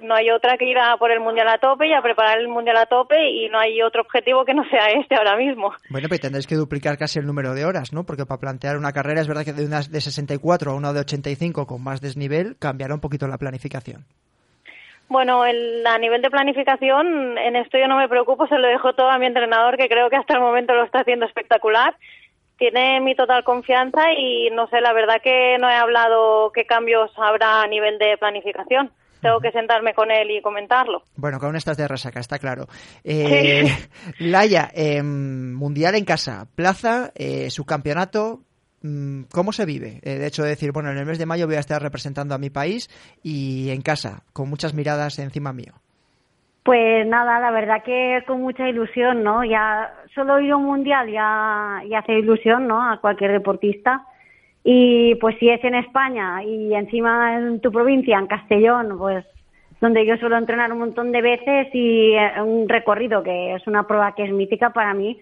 no 0.00 0.14
hay 0.14 0.30
otra 0.30 0.56
que 0.56 0.68
ir 0.68 0.78
a 0.78 0.96
por 0.96 1.10
el 1.10 1.20
mundial 1.20 1.48
a 1.48 1.58
tope 1.58 1.88
y 1.88 1.92
a 1.92 2.02
preparar 2.02 2.38
el 2.38 2.48
mundial 2.48 2.76
a 2.76 2.86
tope 2.86 3.16
y 3.30 3.48
no 3.48 3.58
hay 3.58 3.82
otro 3.82 4.02
objetivo 4.02 4.44
que 4.44 4.54
no 4.54 4.62
sea 4.68 4.86
este 5.00 5.16
ahora 5.16 5.36
mismo. 5.36 5.72
Bueno, 5.90 6.06
pero 6.08 6.20
tendréis 6.20 6.46
que 6.46 6.54
duplicar 6.54 6.96
casi 6.96 7.18
el 7.18 7.26
número 7.26 7.54
de 7.54 7.64
horas, 7.64 7.92
¿no? 7.92 8.04
Porque 8.04 8.24
para 8.24 8.40
plantear 8.40 8.76
una 8.76 8.92
carrera 8.92 9.20
es 9.20 9.28
verdad 9.28 9.44
que 9.44 9.52
de 9.52 9.64
unas 9.64 9.90
de 9.90 10.00
64 10.00 10.70
a 10.70 10.74
una 10.74 10.92
de 10.92 11.00
85 11.00 11.66
con 11.66 11.82
más 11.82 12.00
desnivel 12.00 12.56
cambiará 12.58 12.94
un 12.94 13.00
poquito 13.00 13.26
la 13.26 13.38
planificación. 13.38 14.04
Bueno, 15.08 15.46
el- 15.46 15.86
a 15.86 15.98
nivel 15.98 16.20
de 16.22 16.30
planificación, 16.30 17.38
en 17.38 17.56
esto 17.56 17.78
yo 17.78 17.88
no 17.88 17.96
me 17.96 18.08
preocupo, 18.08 18.46
se 18.46 18.58
lo 18.58 18.68
dejo 18.68 18.92
todo 18.94 19.08
a 19.10 19.18
mi 19.18 19.26
entrenador, 19.26 19.76
que 19.76 19.88
creo 19.88 20.10
que 20.10 20.16
hasta 20.16 20.34
el 20.34 20.40
momento 20.40 20.74
lo 20.74 20.84
está 20.84 21.00
haciendo 21.00 21.24
espectacular. 21.26 21.96
Tiene 22.58 23.00
mi 23.00 23.14
total 23.14 23.44
confianza 23.44 24.12
y 24.12 24.50
no 24.50 24.66
sé, 24.68 24.80
la 24.80 24.92
verdad 24.92 25.20
que 25.22 25.56
no 25.60 25.70
he 25.70 25.74
hablado 25.74 26.50
qué 26.52 26.66
cambios 26.66 27.10
habrá 27.16 27.62
a 27.62 27.66
nivel 27.68 27.98
de 27.98 28.16
planificación. 28.18 28.90
Tengo 29.22 29.40
que 29.40 29.50
sentarme 29.50 29.94
con 29.94 30.10
él 30.12 30.30
y 30.30 30.40
comentarlo. 30.42 31.02
Bueno, 31.16 31.40
que 31.40 31.46
aún 31.46 31.56
estás 31.56 31.76
de 31.76 31.88
resaca, 31.88 32.20
está 32.20 32.38
claro. 32.38 32.66
Eh, 33.02 33.64
Laia, 34.20 34.70
eh, 34.74 35.02
Mundial 35.02 35.96
en 35.96 36.04
casa, 36.04 36.46
plaza, 36.54 37.10
eh, 37.16 37.50
subcampeonato, 37.50 38.40
¿cómo 39.32 39.52
se 39.52 39.66
vive? 39.66 40.00
De 40.02 40.26
hecho, 40.26 40.42
decir, 40.42 40.72
bueno, 40.72 40.90
en 40.90 40.98
el 40.98 41.06
mes 41.06 41.18
de 41.18 41.26
mayo 41.26 41.46
voy 41.46 41.56
a 41.56 41.60
estar 41.60 41.82
representando 41.82 42.34
a 42.34 42.38
mi 42.38 42.50
país 42.50 42.88
y 43.22 43.70
en 43.70 43.82
casa, 43.82 44.22
con 44.32 44.48
muchas 44.48 44.74
miradas 44.74 45.18
encima 45.18 45.52
mío. 45.52 45.72
Pues 46.62 47.06
nada, 47.06 47.40
la 47.40 47.50
verdad 47.50 47.82
que 47.82 48.22
con 48.26 48.42
mucha 48.42 48.68
ilusión, 48.68 49.22
¿no? 49.24 49.42
Ya 49.42 49.90
solo 50.14 50.38
ir 50.38 50.52
a 50.52 50.56
un 50.56 50.66
mundial 50.66 51.10
ya, 51.10 51.82
ya 51.88 52.00
hace 52.00 52.18
ilusión, 52.18 52.68
¿no? 52.68 52.90
A 52.90 53.00
cualquier 53.00 53.32
deportista. 53.32 54.04
Y 54.62 55.14
pues 55.14 55.36
si 55.38 55.48
es 55.48 55.64
en 55.64 55.74
España 55.74 56.42
y 56.44 56.74
encima 56.74 57.38
en 57.38 57.60
tu 57.60 57.72
provincia, 57.72 58.18
en 58.18 58.26
Castellón, 58.26 58.98
pues 58.98 59.24
donde 59.80 60.04
yo 60.04 60.16
suelo 60.16 60.36
entrenar 60.36 60.70
un 60.72 60.80
montón 60.80 61.10
de 61.10 61.22
veces 61.22 61.68
y 61.72 62.12
eh, 62.12 62.42
un 62.42 62.68
recorrido 62.68 63.22
que 63.22 63.54
es 63.54 63.66
una 63.66 63.86
prueba 63.86 64.14
que 64.14 64.24
es 64.24 64.32
mítica 64.32 64.70
para 64.70 64.92
mí, 64.92 65.18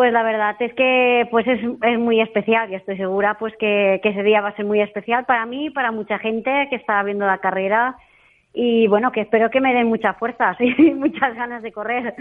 pues 0.00 0.14
la 0.14 0.22
verdad 0.22 0.56
es 0.60 0.72
que 0.72 1.28
pues 1.30 1.46
es, 1.46 1.60
es 1.60 1.98
muy 1.98 2.22
especial 2.22 2.72
y 2.72 2.74
estoy 2.74 2.96
segura 2.96 3.36
pues 3.38 3.52
que, 3.60 4.00
que 4.02 4.08
ese 4.08 4.22
día 4.22 4.40
va 4.40 4.48
a 4.48 4.56
ser 4.56 4.64
muy 4.64 4.80
especial 4.80 5.26
para 5.26 5.44
mí 5.44 5.66
y 5.66 5.70
para 5.70 5.92
mucha 5.92 6.18
gente 6.18 6.50
que 6.70 6.76
está 6.76 7.02
viendo 7.02 7.26
la 7.26 7.36
carrera 7.36 7.96
y 8.54 8.88
bueno, 8.88 9.12
que 9.12 9.20
espero 9.20 9.50
que 9.50 9.60
me 9.60 9.74
den 9.74 9.88
muchas 9.88 10.16
fuerzas 10.18 10.56
y 10.60 10.94
muchas 10.94 11.34
ganas 11.34 11.62
de 11.62 11.70
correr. 11.70 12.14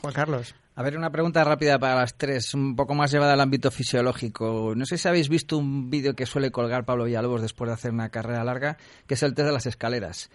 Juan 0.00 0.14
Carlos. 0.14 0.54
A 0.76 0.84
ver, 0.84 0.96
una 0.96 1.10
pregunta 1.10 1.42
rápida 1.42 1.80
para 1.80 1.96
las 1.96 2.16
tres, 2.16 2.54
un 2.54 2.76
poco 2.76 2.94
más 2.94 3.10
llevada 3.10 3.32
al 3.32 3.40
ámbito 3.40 3.72
fisiológico. 3.72 4.74
No 4.76 4.84
sé 4.84 4.96
si 4.96 5.08
habéis 5.08 5.28
visto 5.28 5.58
un 5.58 5.90
vídeo 5.90 6.14
que 6.14 6.26
suele 6.26 6.52
colgar 6.52 6.84
Pablo 6.84 7.06
Villalobos 7.06 7.42
después 7.42 7.68
de 7.70 7.74
hacer 7.74 7.90
una 7.90 8.10
carrera 8.10 8.44
larga, 8.44 8.76
que 9.08 9.14
es 9.14 9.22
el 9.24 9.34
test 9.34 9.48
de 9.48 9.52
las 9.52 9.66
escaleras. 9.66 10.30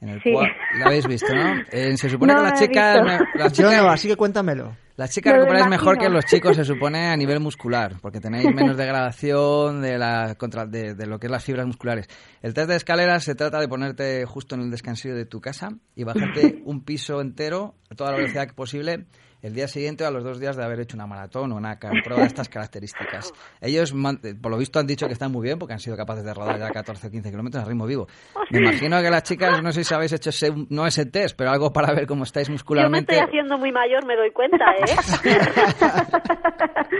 En 0.00 0.10
el 0.10 0.20
Sí. 0.22 0.32
cual, 0.32 0.52
lo 0.78 0.86
habéis 0.86 1.08
visto, 1.08 1.34
¿no? 1.34 1.54
Eh, 1.72 1.96
se 1.96 2.08
supone 2.08 2.34
No 2.34 2.38
que 2.38 2.44
las 2.50 2.60
chicas, 2.60 3.58
Yo 3.58 3.72
no, 3.72 3.88
así 3.88 4.06
que 4.06 4.14
cuéntamelo. 4.16 4.76
Las 4.96 5.10
chicas 5.10 5.34
recuperáis 5.34 5.66
mejor 5.68 5.98
que 5.98 6.08
los 6.08 6.24
chicos, 6.24 6.56
se 6.56 6.64
supone, 6.64 7.08
a 7.08 7.16
nivel 7.16 7.40
muscular, 7.40 7.96
porque 8.00 8.20
tenéis 8.20 8.46
menos 8.54 8.76
degradación 8.76 9.82
de, 9.82 9.98
la, 9.98 10.36
contra, 10.36 10.66
de, 10.66 10.94
de 10.94 11.06
lo 11.06 11.18
que 11.18 11.26
es 11.26 11.30
las 11.30 11.44
fibras 11.44 11.66
musculares. 11.66 12.06
El 12.42 12.54
test 12.54 12.68
de 12.68 12.76
escaleras 12.76 13.24
se 13.24 13.34
trata 13.34 13.58
de 13.58 13.68
ponerte 13.68 14.24
justo 14.24 14.54
en 14.54 14.62
el 14.62 14.70
descansillo 14.70 15.16
de 15.16 15.26
tu 15.26 15.40
casa 15.40 15.70
y 15.96 16.04
bajarte 16.04 16.62
un 16.64 16.84
piso 16.84 17.20
entero 17.20 17.74
a 17.90 17.94
toda 17.94 18.12
la 18.12 18.18
velocidad 18.18 18.48
posible 18.54 19.06
el 19.44 19.52
día 19.54 19.68
siguiente 19.68 20.04
o 20.04 20.06
a 20.06 20.10
los 20.10 20.24
dos 20.24 20.40
días 20.40 20.56
de 20.56 20.64
haber 20.64 20.80
hecho 20.80 20.96
una 20.96 21.06
maratón 21.06 21.52
o 21.52 21.56
una 21.56 21.78
prueba 21.78 22.22
de 22.22 22.28
estas 22.28 22.48
características. 22.48 23.30
Ellos, 23.60 23.92
eh, 24.22 24.34
por 24.40 24.50
lo 24.50 24.56
visto, 24.56 24.78
han 24.78 24.86
dicho 24.86 25.06
que 25.06 25.12
están 25.12 25.30
muy 25.30 25.42
bien 25.42 25.58
porque 25.58 25.74
han 25.74 25.80
sido 25.80 25.98
capaces 25.98 26.24
de 26.24 26.32
rodar 26.32 26.58
ya 26.58 26.70
14 26.70 27.08
o 27.08 27.10
15 27.10 27.30
kilómetros 27.30 27.62
a 27.62 27.66
ritmo 27.66 27.84
vivo. 27.84 28.08
Me 28.50 28.60
imagino 28.60 29.02
que 29.02 29.10
las 29.10 29.22
chicas, 29.22 29.62
no 29.62 29.70
sé 29.70 29.84
si 29.84 29.92
habéis 29.92 30.12
hecho 30.12 30.30
ese, 30.30 30.50
no 30.70 30.86
ese 30.86 31.04
test, 31.04 31.36
pero 31.36 31.50
algo 31.50 31.70
para 31.74 31.92
ver 31.92 32.06
cómo 32.06 32.24
estáis 32.24 32.48
Yo 32.48 32.52
me 32.52 32.54
muscularmente. 32.54 33.12
estoy 33.12 33.28
haciendo 33.28 33.58
muy 33.58 33.70
mayor, 33.70 34.06
me 34.06 34.16
doy 34.16 34.30
cuenta, 34.30 34.64
¿eh? 34.78 34.96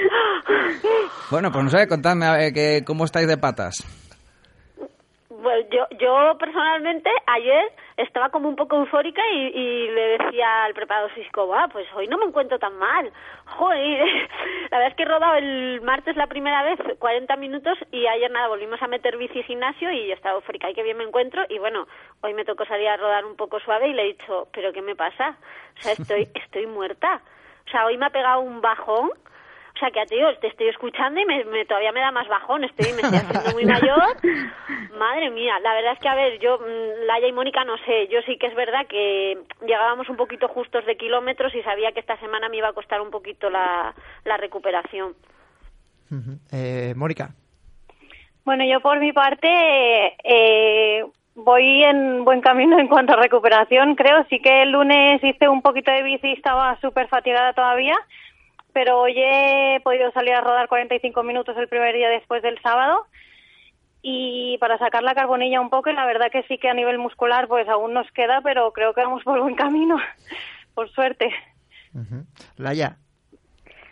Bueno, 1.30 1.50
pues 1.50 1.64
no 1.64 1.70
sé, 1.70 1.88
contadme 1.88 2.26
a 2.26 2.32
ver, 2.32 2.52
que, 2.52 2.82
cómo 2.84 3.06
estáis 3.06 3.26
de 3.26 3.38
patas. 3.38 4.03
Pues 5.44 5.66
yo, 5.68 5.86
yo 5.98 6.38
personalmente 6.38 7.10
ayer 7.26 7.70
estaba 7.98 8.30
como 8.30 8.48
un 8.48 8.56
poco 8.56 8.76
eufórica 8.76 9.20
y, 9.30 9.48
y 9.48 9.90
le 9.90 10.16
decía 10.16 10.64
al 10.64 10.72
preparador 10.72 11.10
físico, 11.10 11.44
"Buah, 11.46 11.68
pues 11.68 11.86
hoy 11.94 12.08
no 12.08 12.16
me 12.16 12.24
encuentro 12.24 12.58
tan 12.58 12.78
mal. 12.78 13.12
Joder, 13.44 14.06
la 14.70 14.78
verdad 14.78 14.88
es 14.88 14.94
que 14.94 15.02
he 15.02 15.06
rodado 15.06 15.34
el 15.34 15.82
martes 15.82 16.16
la 16.16 16.28
primera 16.28 16.62
vez 16.62 16.80
40 16.98 17.36
minutos 17.36 17.76
y 17.92 18.06
ayer 18.06 18.30
nada, 18.30 18.48
volvimos 18.48 18.80
a 18.80 18.88
meter 18.88 19.18
bici 19.18 19.42
gimnasio 19.42 19.92
y 19.92 20.08
yo 20.08 20.14
estaba 20.14 20.36
eufórica 20.36 20.70
y 20.70 20.74
qué 20.74 20.82
bien 20.82 20.96
me 20.96 21.04
encuentro 21.04 21.44
y 21.50 21.58
bueno, 21.58 21.86
hoy 22.22 22.32
me 22.32 22.46
tocó 22.46 22.64
salir 22.64 22.88
a 22.88 22.96
rodar 22.96 23.26
un 23.26 23.36
poco 23.36 23.60
suave 23.60 23.88
y 23.88 23.92
le 23.92 24.00
he 24.00 24.14
dicho, 24.14 24.48
pero 24.50 24.72
¿qué 24.72 24.80
me 24.80 24.96
pasa? 24.96 25.36
O 25.78 25.82
sea, 25.82 25.92
estoy, 25.92 26.26
estoy 26.34 26.66
muerta. 26.66 27.20
O 27.66 27.70
sea, 27.70 27.84
hoy 27.84 27.98
me 27.98 28.06
ha 28.06 28.10
pegado 28.10 28.40
un 28.40 28.62
bajón 28.62 29.10
o 29.74 29.78
sea, 29.78 29.90
que 29.90 30.00
a 30.00 30.06
ti 30.06 30.14
digo, 30.14 30.32
te 30.36 30.46
estoy 30.46 30.68
escuchando 30.68 31.20
y 31.20 31.24
me, 31.26 31.44
me- 31.46 31.64
todavía 31.64 31.90
me 31.92 32.00
da 32.00 32.12
más 32.12 32.28
bajón, 32.28 32.62
estoy, 32.64 32.92
me 32.92 33.02
estoy 33.02 33.18
haciendo 33.18 33.52
muy 33.52 33.64
mayor. 33.64 34.16
Madre 34.98 35.30
mía, 35.30 35.58
la 35.60 35.74
verdad 35.74 35.92
es 35.94 35.98
que, 35.98 36.08
a 36.08 36.14
ver, 36.14 36.38
yo, 36.38 36.58
mm, 36.58 37.06
Laia 37.06 37.26
y 37.26 37.32
Mónica, 37.32 37.64
no 37.64 37.76
sé, 37.78 38.06
yo 38.08 38.20
sí 38.22 38.36
que 38.38 38.46
es 38.46 38.54
verdad 38.54 38.86
que 38.86 39.36
llegábamos 39.66 40.08
un 40.08 40.16
poquito 40.16 40.46
justos 40.48 40.86
de 40.86 40.96
kilómetros 40.96 41.52
y 41.56 41.62
sabía 41.62 41.90
que 41.92 41.98
esta 42.00 42.16
semana 42.18 42.48
me 42.48 42.58
iba 42.58 42.68
a 42.68 42.72
costar 42.72 43.00
un 43.00 43.10
poquito 43.10 43.50
la, 43.50 43.92
la 44.24 44.36
recuperación. 44.36 45.14
Eh, 46.52 46.94
Mónica. 46.96 47.30
Bueno, 48.44 48.64
yo 48.64 48.80
por 48.80 49.00
mi 49.00 49.12
parte 49.12 49.48
eh, 50.22 51.04
voy 51.34 51.82
en 51.82 52.24
buen 52.24 52.40
camino 52.40 52.78
en 52.78 52.86
cuanto 52.88 53.14
a 53.14 53.16
recuperación, 53.16 53.96
creo. 53.96 54.24
Sí 54.30 54.38
que 54.38 54.62
el 54.62 54.70
lunes 54.70 55.22
hice 55.24 55.48
un 55.48 55.62
poquito 55.62 55.90
de 55.90 56.02
bici 56.04 56.28
y 56.28 56.32
estaba 56.34 56.78
súper 56.80 57.08
fatigada 57.08 57.52
todavía, 57.54 57.96
pero 58.74 59.00
hoy 59.00 59.14
he 59.16 59.80
podido 59.82 60.10
salir 60.10 60.34
a 60.34 60.40
rodar 60.40 60.68
45 60.68 61.22
minutos 61.22 61.56
el 61.56 61.68
primer 61.68 61.94
día 61.94 62.10
después 62.10 62.42
del 62.42 62.60
sábado 62.60 63.06
y 64.02 64.58
para 64.58 64.76
sacar 64.78 65.02
la 65.02 65.14
carbonilla 65.14 65.60
un 65.60 65.70
poco 65.70 65.88
y 65.88 65.94
la 65.94 66.04
verdad 66.04 66.26
que 66.30 66.42
sí 66.42 66.58
que 66.58 66.68
a 66.68 66.74
nivel 66.74 66.98
muscular 66.98 67.48
pues 67.48 67.66
aún 67.68 67.94
nos 67.94 68.10
queda, 68.10 68.40
pero 68.42 68.72
creo 68.72 68.92
que 68.92 69.02
vamos 69.02 69.22
por 69.22 69.40
buen 69.40 69.54
camino, 69.54 69.96
por 70.74 70.90
suerte. 70.90 71.32
Laia. 72.58 72.96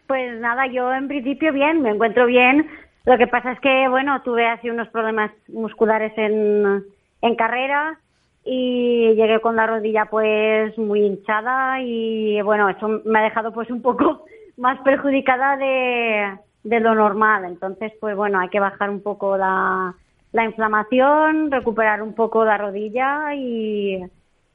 Pues 0.09 0.39
nada, 0.41 0.67
yo 0.67 0.93
en 0.93 1.07
principio 1.07 1.53
bien, 1.53 1.81
me 1.81 1.91
encuentro 1.91 2.27
bien. 2.27 2.69
Lo 3.07 3.17
que 3.17 3.29
pasa 3.29 3.53
es 3.53 3.61
que, 3.61 3.89
bueno, 3.89 4.21
tuve 4.23 4.47
así 4.47 4.69
unos 4.69 4.89
problemas 4.89 5.31
musculares 5.49 6.13
en, 6.17 6.85
en 7.23 7.37
carrera 7.37 8.01
y 8.45 9.15
llegué 9.15 9.41
con 9.41 9.55
la 9.55 9.69
rodilla 9.69 10.07
pues 10.07 10.77
muy 10.77 11.05
hinchada 11.05 11.81
y 11.81 12.43
bueno, 12.43 12.69
eso 12.69 13.01
me 13.05 13.21
ha 13.21 13.23
dejado 13.23 13.53
pues 13.53 13.71
un 13.71 13.81
poco 13.81 14.25
más 14.57 14.79
perjudicada 14.81 15.57
de, 15.57 16.39
de 16.65 16.81
lo 16.81 16.95
normal. 16.95 17.45
Entonces, 17.45 17.93
pues 18.01 18.17
bueno, 18.17 18.39
hay 18.39 18.49
que 18.49 18.61
bajar 18.61 18.91
un 18.91 19.03
poco 19.03 19.37
la, 19.37 19.95
la 20.33 20.45
inflamación, 20.45 21.51
recuperar 21.51 22.03
un 22.03 22.15
poco 22.15 22.45
la 22.45 22.59
rodilla 22.59 23.35
y, 23.35 24.03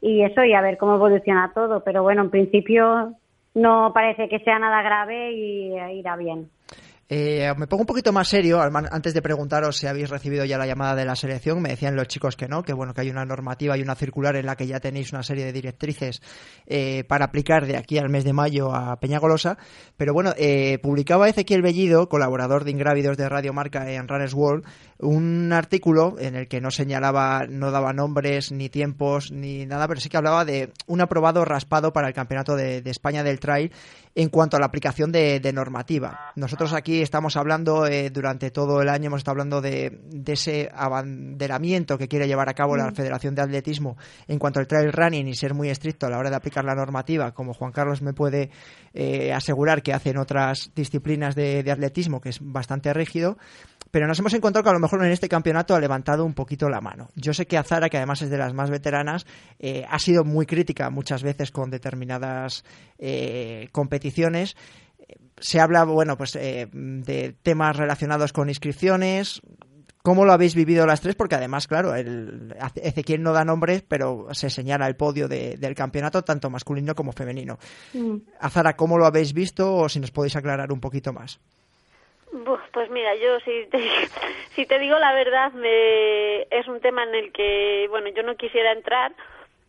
y 0.02 0.24
eso 0.24 0.44
y 0.44 0.54
a 0.54 0.62
ver 0.62 0.78
cómo 0.78 0.96
evoluciona 0.96 1.52
todo. 1.54 1.84
Pero 1.84 2.04
bueno, 2.04 2.24
en 2.24 2.30
principio 2.30 3.14
no 3.54 3.92
parece 3.94 4.30
que 4.30 4.40
sea 4.40 4.60
nada 4.60 4.82
grave 4.82 5.32
y 5.32 5.74
irá 6.00 6.16
bien. 6.16 6.50
Eh, 7.10 7.54
me 7.56 7.68
pongo 7.68 7.84
un 7.84 7.88
poquito 7.88 8.12
más 8.12 8.28
serio 8.28 8.60
antes 8.62 9.14
de 9.14 9.22
preguntaros 9.22 9.78
si 9.78 9.88
habéis 9.88 10.10
recibido 10.10 10.44
ya 10.44 10.58
la 10.58 10.68
llamada 10.68 10.94
de 10.94 11.06
la 11.06 11.16
selección. 11.16 11.62
Me 11.62 11.70
decían 11.70 11.96
los 11.96 12.08
chicos 12.08 12.36
que 12.36 12.50
no, 12.50 12.64
que 12.64 12.74
bueno, 12.74 12.94
que 12.94 13.02
hay 13.02 13.10
una 13.10 13.24
normativa 13.24 13.78
y 13.78 13.82
una 13.82 13.96
circular 13.96 14.36
en 14.36 14.46
la 14.46 14.58
que 14.58 14.68
ya 14.68 14.82
tenéis 14.82 15.14
una 15.14 15.24
serie 15.24 15.46
de 15.46 15.54
directrices 15.54 16.22
eh, 16.66 17.06
para 17.08 17.26
aplicar 17.26 17.66
de 17.66 17.78
aquí 17.78 17.98
al 17.98 18.10
mes 18.10 18.26
de 18.26 18.34
mayo 18.34 18.76
a 18.76 19.00
Peñagolosa. 19.00 19.58
Pero 19.96 20.14
bueno, 20.14 20.34
eh, 20.38 20.80
publicaba 20.80 21.30
Ezequiel 21.30 21.62
Bellido, 21.62 22.10
colaborador 22.10 22.66
de 22.66 22.72
Ingrávidos 22.72 23.16
de 23.16 23.30
Radio 23.30 23.54
Marca 23.54 23.90
en 23.90 24.08
Runners 24.10 24.34
World, 24.34 24.66
un 25.00 25.54
artículo 25.54 26.18
en 26.20 26.36
el 26.36 26.50
que 26.50 26.60
no 26.60 26.72
señalaba, 26.72 27.46
no 27.48 27.72
daba 27.72 27.94
nombres, 27.94 28.52
ni 28.52 28.68
tiempos, 28.68 29.32
ni 29.32 29.66
nada, 29.66 29.88
pero 29.88 30.02
sí 30.02 30.10
que 30.10 30.18
hablaba 30.18 30.44
de 30.44 30.74
un 30.88 31.00
aprobado 31.00 31.46
raspado 31.46 31.94
para 31.94 32.10
el 32.10 32.14
Campeonato 32.14 32.58
de 32.58 32.82
España 32.86 33.24
del 33.24 33.40
Trail 33.40 33.72
en 34.18 34.30
cuanto 34.30 34.58
a 34.58 34.60
la 34.60 34.66
aplicación 34.66 35.12
de, 35.12 35.40
de 35.40 35.54
normativa. 35.54 36.32
Nosotros 36.36 36.74
aquí 36.74 37.04
estamos 37.04 37.38
hablando, 37.38 37.86
eh, 37.86 38.10
durante 38.10 38.50
todo 38.50 38.82
el 38.82 38.90
año 38.90 39.08
hemos 39.08 39.20
estado 39.20 39.34
hablando 39.34 39.62
de, 39.62 40.02
de 40.10 40.34
ese 40.34 40.72
abanderamiento 40.74 42.00
que 42.00 42.08
quiere 42.08 42.28
llevar 42.28 42.50
a 42.50 42.56
cabo 42.56 42.76
la 42.76 42.88
Mm. 42.88 42.96
Federación 42.96 43.36
de 43.36 43.44
Atletismo 43.44 43.96
en 44.28 44.40
cuanto 44.40 44.60
al 44.60 44.66
trail 44.66 44.92
running 44.92 45.28
y 45.28 45.36
ser 45.36 45.54
muy 45.54 45.70
estricto 45.70 46.08
a 46.08 46.10
la 46.10 46.18
hora 46.18 46.32
de 46.32 46.36
aplicar 46.36 46.66
la 46.66 46.74
normativa, 46.74 47.32
como 47.34 47.54
Juan 47.54 47.72
Carlos 47.72 48.02
me 48.02 48.14
puede 48.14 48.50
eh, 48.94 49.32
asegurar 49.34 49.84
que 49.84 49.94
hace 49.94 50.10
en 50.10 50.18
otras 50.18 50.72
disciplinas 50.74 51.36
de, 51.36 51.62
de 51.62 51.72
atletismo, 51.72 52.20
que 52.20 52.30
es 52.30 52.40
bastante 52.42 52.92
rígido. 52.94 53.38
Pero 53.92 54.08
nos 54.08 54.20
hemos 54.20 54.34
encontrado 54.34 54.64
que 54.64 54.70
a 54.70 54.74
lo 54.74 54.80
mejor 54.80 55.04
en 55.06 55.12
este 55.12 55.30
campeonato 55.30 55.76
ha 55.76 55.80
levantado 55.80 56.26
un 56.26 56.34
poquito 56.34 56.70
la 56.70 56.82
mano. 56.82 57.10
Yo 57.16 57.34
sé 57.34 57.46
que 57.48 57.58
Azara, 57.58 57.90
que 57.90 57.98
además 57.98 58.22
es 58.22 58.30
de 58.30 58.38
las 58.38 58.54
más 58.54 58.70
veteranas, 58.70 59.26
eh, 59.60 59.86
ha 59.90 60.00
sido 60.00 60.24
muy 60.24 60.46
crítica 60.46 60.90
muchas 60.90 61.24
veces 61.24 61.52
con 61.52 61.70
determinadas 61.70 62.64
eh, 62.98 63.70
competiciones. 63.72 64.56
Se 65.40 65.60
habla, 65.60 65.84
bueno, 65.86 66.18
pues 66.18 66.36
eh, 66.36 66.68
de 66.74 67.34
temas 67.44 67.76
relacionados 67.78 68.34
con 68.34 68.50
inscripciones. 68.50 69.42
¿Cómo 70.04 70.26
lo 70.26 70.32
habéis 70.32 70.56
vivido 70.56 70.86
las 70.86 71.02
tres? 71.02 71.16
Porque 71.16 71.36
además, 71.36 71.68
claro, 71.68 71.94
el, 71.94 72.56
Ezequiel 72.76 73.22
no 73.22 73.34
da 73.34 73.44
nombres, 73.44 73.84
pero 73.88 74.28
se 74.32 74.50
señala 74.50 74.88
el 74.88 74.96
podio 74.96 75.28
de- 75.28 75.58
del 75.58 75.76
campeonato, 75.76 76.24
tanto 76.24 76.50
masculino 76.50 76.96
como 76.96 77.12
femenino. 77.12 77.60
Azara, 78.40 78.76
¿cómo 78.78 78.98
lo 78.98 79.06
habéis 79.06 79.34
visto? 79.34 79.76
O 79.76 79.90
si 79.90 80.00
nos 80.00 80.12
podéis 80.12 80.36
aclarar 80.38 80.72
un 80.72 80.80
poquito 80.80 81.12
más. 81.14 81.40
Pues 82.72 82.90
mira, 82.90 83.16
yo 83.16 83.40
si 83.42 83.66
te, 83.68 83.80
si 84.56 84.66
te 84.66 84.80
digo 84.80 84.98
la 85.00 85.14
verdad, 85.14 85.52
me, 85.54 86.42
es 86.44 86.68
un 86.68 86.80
tema 86.82 87.04
en 87.04 87.16
el 87.16 87.32
que, 87.32 87.88
bueno, 87.90 88.10
yo 88.10 88.24
no 88.24 88.36
quisiera 88.36 88.72
entrar 88.72 89.14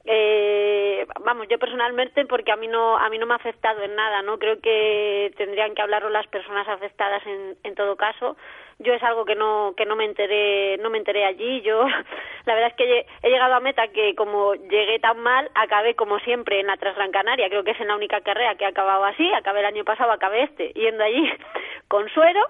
eh, 0.05 1.07
vamos, 1.25 1.49
yo 1.49 1.59
personalmente, 1.59 2.25
porque 2.27 2.53
a 2.53 2.57
mí 2.57 2.67
no 2.67 2.97
a 2.97 3.09
mí 3.11 3.19
no 3.19 3.27
me 3.27 3.35
ha 3.35 3.37
afectado 3.37 3.83
en 3.83 3.95
nada, 3.95 4.23
¿no? 4.23 4.39
Creo 4.39 4.61
que 4.61 5.33
tendrían 5.37 5.75
que 5.75 5.83
hablarlo 5.83 6.09
las 6.09 6.27
personas 6.29 6.67
afectadas 6.69 7.27
en, 7.27 7.57
en 7.63 7.75
todo 7.75 7.97
caso. 7.97 8.37
Yo 8.79 8.95
es 8.95 9.03
algo 9.03 9.25
que 9.25 9.35
no 9.35 9.75
que 9.77 9.85
no 9.87 9.97
me 9.97 10.05
enteré 10.05 10.79
no 10.79 10.89
me 10.89 10.99
enteré 10.99 11.25
allí. 11.25 11.61
Yo 11.63 11.85
la 12.47 12.55
verdad 12.55 12.71
es 12.71 12.77
que 12.77 13.07
he, 13.23 13.31
llegado 13.31 13.55
a 13.55 13.61
meta 13.61 13.89
que 13.89 14.15
como 14.15 14.55
llegué 14.55 14.99
tan 15.01 15.19
mal 15.19 15.51
acabé 15.55 15.95
como 15.95 16.19
siempre 16.21 16.61
en 16.61 16.69
la 16.69 16.77
Transgran 16.77 17.11
Canaria. 17.11 17.49
Creo 17.49 17.65
que 17.65 17.73
es 17.73 17.81
en 17.81 17.89
la 17.89 17.97
única 17.97 18.21
carrera 18.21 18.55
que 18.55 18.65
he 18.65 18.69
acabado 18.69 19.05
así. 19.05 19.31
Acabé 19.35 19.61
el 19.61 19.67
año 19.67 19.85
pasado, 19.85 20.13
acabé 20.13 20.45
este 20.45 20.73
yendo 20.75 21.03
allí 21.03 21.29
con 21.89 22.09
suero 22.11 22.41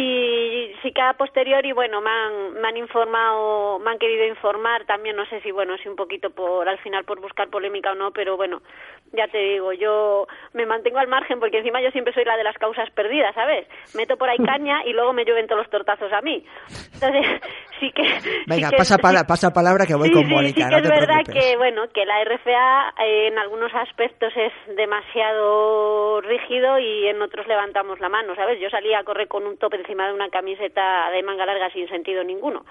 y 0.00 0.72
sí 0.82 0.92
que 0.92 1.00
a 1.02 1.14
posteriori 1.14 1.72
bueno 1.72 2.00
me 2.00 2.10
han, 2.10 2.52
me 2.60 2.68
han 2.68 2.76
informado 2.76 3.78
me 3.80 3.90
han 3.90 3.98
querido 3.98 4.24
informar 4.26 4.84
también 4.86 5.16
no 5.16 5.26
sé 5.26 5.40
si 5.40 5.50
bueno 5.50 5.76
si 5.78 5.88
un 5.88 5.96
poquito 5.96 6.30
por 6.30 6.68
al 6.68 6.78
final 6.78 7.04
por 7.04 7.20
buscar 7.20 7.48
polémica 7.48 7.92
o 7.92 7.94
no 7.94 8.10
pero 8.12 8.36
bueno 8.36 8.60
ya 9.12 9.26
te 9.28 9.38
digo 9.38 9.72
yo 9.72 10.26
me 10.52 10.66
mantengo 10.66 10.98
al 10.98 11.08
margen 11.08 11.40
porque 11.40 11.58
encima 11.58 11.80
yo 11.80 11.90
siempre 11.90 12.12
soy 12.14 12.24
la 12.24 12.36
de 12.36 12.44
las 12.44 12.56
causas 12.58 12.88
perdidas 12.90 13.34
sabes 13.34 13.66
meto 13.94 14.16
por 14.16 14.28
ahí 14.28 14.38
caña 14.46 14.84
y 14.86 14.92
luego 14.92 15.12
me 15.12 15.24
llueven 15.24 15.46
todos 15.46 15.62
los 15.62 15.70
tortazos 15.70 16.12
a 16.12 16.20
mí 16.22 16.44
entonces 16.94 17.26
sí 17.80 17.90
que 17.92 18.02
Venga, 18.46 18.68
sí 18.68 18.70
que- 18.70 18.76
pasa, 18.76 18.98
pala- 18.98 19.24
pasa 19.26 19.50
palabra 19.52 19.86
que 19.86 19.94
voy 19.94 20.08
sí, 20.08 20.14
con 20.14 20.24
sí, 20.26 20.32
Mónica, 20.34 20.62
sí 20.64 20.68
que 20.68 20.70
no 20.70 20.76
es 20.76 20.88
verdad 20.88 21.22
preocupes. 21.24 21.34
que 21.50 21.56
bueno 21.56 21.82
que 21.92 22.04
la 22.04 22.24
RFA 22.24 22.94
en 23.04 23.38
algunos 23.38 23.74
aspectos 23.74 24.32
es 24.36 24.52
demasiado 24.76 26.20
rígido 26.20 26.78
y 26.78 27.06
en 27.08 27.20
otros 27.22 27.46
levantamos 27.46 28.00
la 28.00 28.08
mano, 28.08 28.34
¿sabes? 28.34 28.60
Yo 28.60 28.68
salía 28.70 28.98
a 29.00 29.04
correr 29.04 29.28
con 29.28 29.46
un 29.46 29.56
top 29.58 29.74
encima 29.88 30.06
de 30.06 30.12
una 30.14 30.28
camiseta 30.28 31.10
de 31.10 31.22
manga 31.22 31.46
larga 31.46 31.70
sin 31.70 31.88
sentido 31.88 32.22
ninguno. 32.22 32.64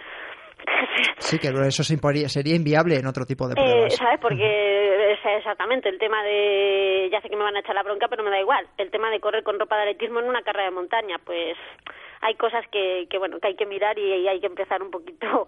Sí, 1.19 1.39
que 1.39 1.49
eso 1.49 1.83
sería 1.83 2.55
inviable 2.55 2.95
en 2.97 3.07
otro 3.07 3.25
tipo 3.25 3.47
de 3.47 3.53
Eh, 3.53 3.55
pruebas. 3.63 3.95
¿Sabes? 3.95 4.19
Porque 4.19 5.13
es 5.13 5.19
exactamente 5.37 5.89
el 5.89 5.97
tema 5.99 6.23
de. 6.23 7.09
Ya 7.11 7.21
sé 7.21 7.29
que 7.29 7.35
me 7.35 7.43
van 7.43 7.55
a 7.55 7.59
echar 7.59 7.75
la 7.75 7.83
bronca, 7.83 8.07
pero 8.07 8.23
me 8.23 8.29
da 8.29 8.39
igual. 8.39 8.65
El 8.77 8.89
tema 8.91 9.09
de 9.09 9.19
correr 9.19 9.43
con 9.43 9.59
ropa 9.59 9.75
de 9.77 9.83
atletismo 9.83 10.19
en 10.19 10.29
una 10.29 10.41
carrera 10.41 10.65
de 10.65 10.75
montaña, 10.75 11.17
pues 11.23 11.57
hay 12.21 12.35
cosas 12.35 12.65
que, 12.71 13.07
que 13.09 13.17
bueno, 13.17 13.39
que 13.39 13.47
hay 13.47 13.55
que 13.55 13.65
mirar 13.65 13.97
y, 13.99 14.13
y 14.15 14.27
hay 14.27 14.39
que 14.39 14.47
empezar 14.47 14.81
un 14.81 14.91
poquito 14.91 15.47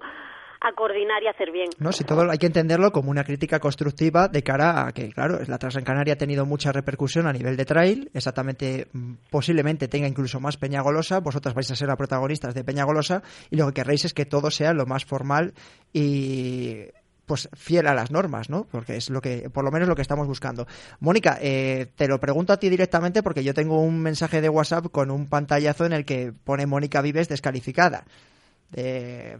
a 0.61 0.73
coordinar 0.73 1.23
y 1.23 1.27
hacer 1.27 1.51
bien. 1.51 1.69
No, 1.79 1.91
si 1.91 2.03
todo 2.03 2.29
hay 2.29 2.37
que 2.37 2.47
entenderlo 2.47 2.91
como 2.91 3.11
una 3.11 3.23
crítica 3.23 3.59
constructiva 3.59 4.27
de 4.27 4.43
cara 4.43 4.87
a 4.87 4.91
que, 4.91 5.09
claro, 5.11 5.39
la 5.47 5.57
Transgran 5.57 5.85
Canaria 5.85 6.13
ha 6.15 6.17
tenido 6.17 6.45
mucha 6.45 6.71
repercusión 6.71 7.27
a 7.27 7.33
nivel 7.33 7.55
de 7.55 7.65
trail, 7.65 8.11
exactamente, 8.13 8.87
mm, 8.91 9.13
posiblemente 9.29 9.87
tenga 9.87 10.07
incluso 10.07 10.39
más 10.39 10.57
Peñagolosa, 10.57 11.19
vosotras 11.19 11.55
vais 11.55 11.71
a 11.71 11.75
ser 11.75 11.87
las 11.87 11.97
protagonistas 11.97 12.53
de 12.53 12.63
Peñagolosa 12.63 13.23
y 13.49 13.55
lo 13.55 13.67
que 13.67 13.73
querréis 13.73 14.05
es 14.05 14.13
que 14.13 14.25
todo 14.25 14.51
sea 14.51 14.73
lo 14.73 14.85
más 14.85 15.05
formal 15.05 15.53
y 15.93 16.85
pues 17.25 17.47
fiel 17.53 17.85
a 17.85 17.93
las 17.93 18.09
normas, 18.09 18.49
¿no? 18.49 18.65
Porque 18.71 18.97
es 18.97 19.11
lo 19.11 19.21
que, 19.21 19.51
por 19.51 19.63
lo 19.63 19.69
menos 19.69 19.87
lo 19.87 19.95
que 19.95 20.01
estamos 20.01 20.25
buscando. 20.25 20.65
Mónica, 20.99 21.37
eh, 21.39 21.85
te 21.95 22.07
lo 22.07 22.19
pregunto 22.19 22.53
a 22.53 22.57
ti 22.57 22.69
directamente 22.69 23.21
porque 23.21 23.43
yo 23.43 23.53
tengo 23.53 23.79
un 23.79 24.01
mensaje 24.01 24.41
de 24.41 24.49
WhatsApp 24.49 24.87
con 24.91 25.11
un 25.11 25.29
pantallazo 25.29 25.85
en 25.85 25.93
el 25.93 26.05
que 26.05 26.33
pone 26.33 26.65
Mónica 26.65 27.01
Vives 27.03 27.29
descalificada. 27.29 28.03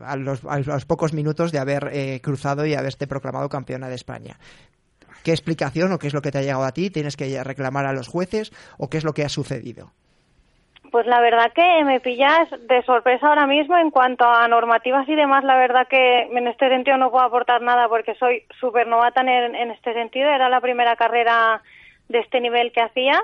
A, 0.04 0.16
los, 0.16 0.44
a 0.46 0.60
los 0.60 0.86
pocos 0.86 1.14
minutos 1.14 1.52
de 1.52 1.60
haber 1.60 1.90
eh, 1.92 2.20
cruzado 2.22 2.66
y 2.66 2.74
haberte 2.74 3.08
proclamado 3.08 3.50
campeona 3.50 3.88
de 3.88 3.96
España. 3.96 4.38
¿Qué 5.24 5.32
explicación 5.32 5.92
o 5.92 6.00
qué 6.00 6.08
es 6.08 6.14
lo 6.14 6.22
que 6.22 6.32
te 6.32 6.40
ha 6.40 6.42
llegado 6.42 6.64
a 6.64 6.72
ti? 6.72 6.90
¿Tienes 6.90 7.18
que 7.18 7.44
reclamar 7.44 7.86
a 7.86 7.94
los 7.94 8.08
jueces 8.08 8.52
o 8.78 8.90
qué 8.90 8.98
es 8.98 9.04
lo 9.04 9.14
que 9.14 9.24
ha 9.24 9.30
sucedido? 9.30 9.92
Pues 10.92 11.06
la 11.06 11.22
verdad 11.22 11.52
que 11.54 11.84
me 11.84 12.00
pillas 12.00 12.50
de 12.68 12.82
sorpresa 12.84 13.28
ahora 13.28 13.46
mismo 13.46 13.78
en 13.78 13.92
cuanto 13.92 14.26
a 14.26 14.48
normativas 14.48 15.08
y 15.08 15.16
demás. 15.16 15.44
La 15.44 15.56
verdad 15.56 15.88
que 15.88 16.22
en 16.22 16.48
este 16.48 16.68
sentido 16.70 16.98
no 16.98 17.12
puedo 17.12 17.26
aportar 17.26 17.62
nada 17.62 17.88
porque 17.88 18.16
soy 18.16 18.46
súper 18.60 18.88
novata 18.88 19.22
en, 19.22 19.56
en 19.56 19.72
este 19.72 19.94
sentido. 19.94 20.30
Era 20.30 20.50
la 20.50 20.62
primera 20.62 20.96
carrera 20.96 21.62
de 22.08 22.20
este 22.20 22.42
nivel 22.42 22.72
que 22.72 22.82
hacía 22.82 23.22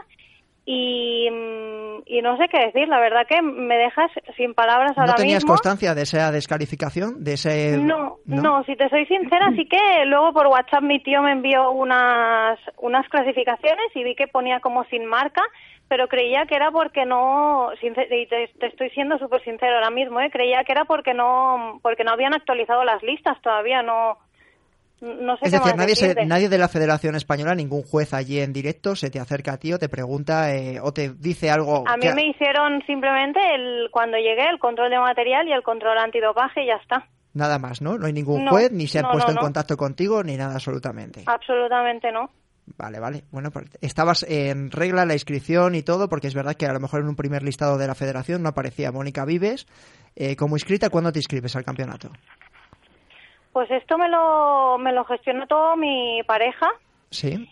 y, 0.65 1.29
mm, 1.31 2.01
y 2.07 2.21
no 2.21 2.37
sé 2.37 2.47
qué 2.49 2.65
decir. 2.65 2.87
La 2.87 2.99
verdad 2.99 3.27
que 3.27 3.41
me 3.41 3.77
dejas 3.77 4.11
sin 4.35 4.53
palabras 4.53 4.97
ahora 4.97 5.11
¿No 5.13 5.17
tenías 5.17 5.43
mismo. 5.43 5.49
constancia 5.49 5.93
de 5.93 6.01
esa 6.01 6.31
descalificación? 6.31 7.23
De 7.23 7.33
ese... 7.33 7.77
No, 7.77 8.17
no, 8.25 8.63
si 8.63 8.75
te 8.75 8.89
soy 8.89 9.05
sincera, 9.05 9.51
sí 9.55 9.67
que 9.67 10.05
luego 10.05 10.33
por 10.33 10.47
WhatsApp 10.47 10.83
mi 10.83 11.01
tío 11.01 11.21
me 11.21 11.31
envió 11.31 11.71
unas, 11.71 12.59
unas 12.77 13.07
clasificaciones 13.09 13.87
y 13.93 14.03
vi 14.03 14.15
que 14.15 14.27
ponía 14.27 14.59
como 14.59 14.83
sin 14.85 15.05
marca, 15.05 15.41
pero 15.87 16.07
creía 16.07 16.45
que 16.47 16.55
era 16.55 16.71
porque 16.71 17.05
no, 17.05 17.69
y 17.79 17.93
te, 17.93 18.49
te 18.59 18.65
estoy 18.65 18.89
siendo 18.89 19.19
súper 19.19 19.43
sincero 19.43 19.75
ahora 19.75 19.91
mismo, 19.91 20.19
¿eh? 20.19 20.31
creía 20.31 20.63
que 20.63 20.71
era 20.71 20.85
porque 20.85 21.13
no, 21.13 21.79
porque 21.83 22.03
no 22.03 22.11
habían 22.11 22.33
actualizado 22.33 22.83
las 22.83 23.03
listas 23.03 23.39
todavía, 23.41 23.83
no, 23.83 24.17
no 25.01 25.37
sé 25.37 25.45
Es 25.45 25.51
decir, 25.51 25.75
nadie, 25.75 25.95
se- 25.95 26.07
decirte. 26.07 26.25
nadie 26.25 26.49
de 26.49 26.57
la 26.57 26.67
Federación 26.67 27.15
Española, 27.15 27.53
ningún 27.55 27.83
juez 27.83 28.13
allí 28.13 28.39
en 28.39 28.53
directo, 28.53 28.95
se 28.95 29.09
te 29.09 29.19
acerca 29.19 29.53
a 29.53 29.57
ti 29.57 29.73
o 29.73 29.77
te 29.79 29.89
pregunta 29.89 30.55
eh, 30.55 30.79
o 30.81 30.91
te 30.93 31.09
dice 31.09 31.49
algo. 31.51 31.83
A 31.87 31.95
mí 31.97 32.01
que- 32.03 32.13
me 32.13 32.27
hicieron 32.27 32.81
simplemente 32.87 33.39
el, 33.55 33.89
cuando 33.91 34.17
llegué 34.17 34.47
el 34.49 34.59
control 34.59 34.89
de 34.89 34.99
material 34.99 35.47
y 35.47 35.53
el 35.53 35.63
control 35.63 35.97
antidopaje 35.97 36.63
y 36.63 36.67
ya 36.67 36.75
está. 36.81 37.07
Nada 37.33 37.59
más, 37.59 37.81
¿no? 37.81 37.97
No 37.97 38.05
hay 38.05 38.13
ningún 38.13 38.45
No, 38.45 38.51
juez, 38.51 38.71
ni 38.71 38.87
se 38.87 38.99
han 38.99 39.03
no, 39.05 39.11
puesto 39.11 39.31
no, 39.33 39.39
en 39.39 39.43
contacto 39.43 39.75
contigo, 39.75 40.23
ni 40.23 40.37
nada 40.37 40.53
absolutamente. 40.53 41.23
Absolutamente 41.25 42.11
no. 42.11 42.29
Vale, 42.77 42.99
vale. 42.99 43.25
Bueno, 43.29 43.51
pues 43.51 43.65
estabas 43.81 44.23
en 44.27 44.71
regla 44.71 45.05
la 45.05 45.13
inscripción 45.13 45.75
y 45.75 45.83
todo, 45.83 46.07
porque 46.09 46.27
es 46.27 46.33
verdad 46.33 46.55
que 46.55 46.65
a 46.65 46.73
lo 46.73 46.79
mejor 46.79 47.01
en 47.01 47.07
un 47.09 47.15
primer 47.15 47.43
listado 47.43 47.77
de 47.77 47.85
la 47.87 47.93
federación 47.93 48.41
no 48.41 48.49
aparecía 48.49 48.91
Mónica 48.91 49.23
Vives. 49.25 49.67
Eh, 50.15 50.35
como 50.35 50.55
inscrita, 50.55 50.89
¿cuándo 50.89 51.11
te 51.11 51.19
inscribes 51.19 51.55
al 51.57 51.65
campeonato? 51.65 52.09
Pues 53.55 53.71
esto 53.71 53.97
me 53.97 54.09
lo, 54.09 54.77
me 54.77 54.91
lo 54.91 55.05
gestionó 55.05 55.47
todo 55.47 55.77
mi 55.77 56.21
pareja 56.27 56.67
Sí. 57.09 57.49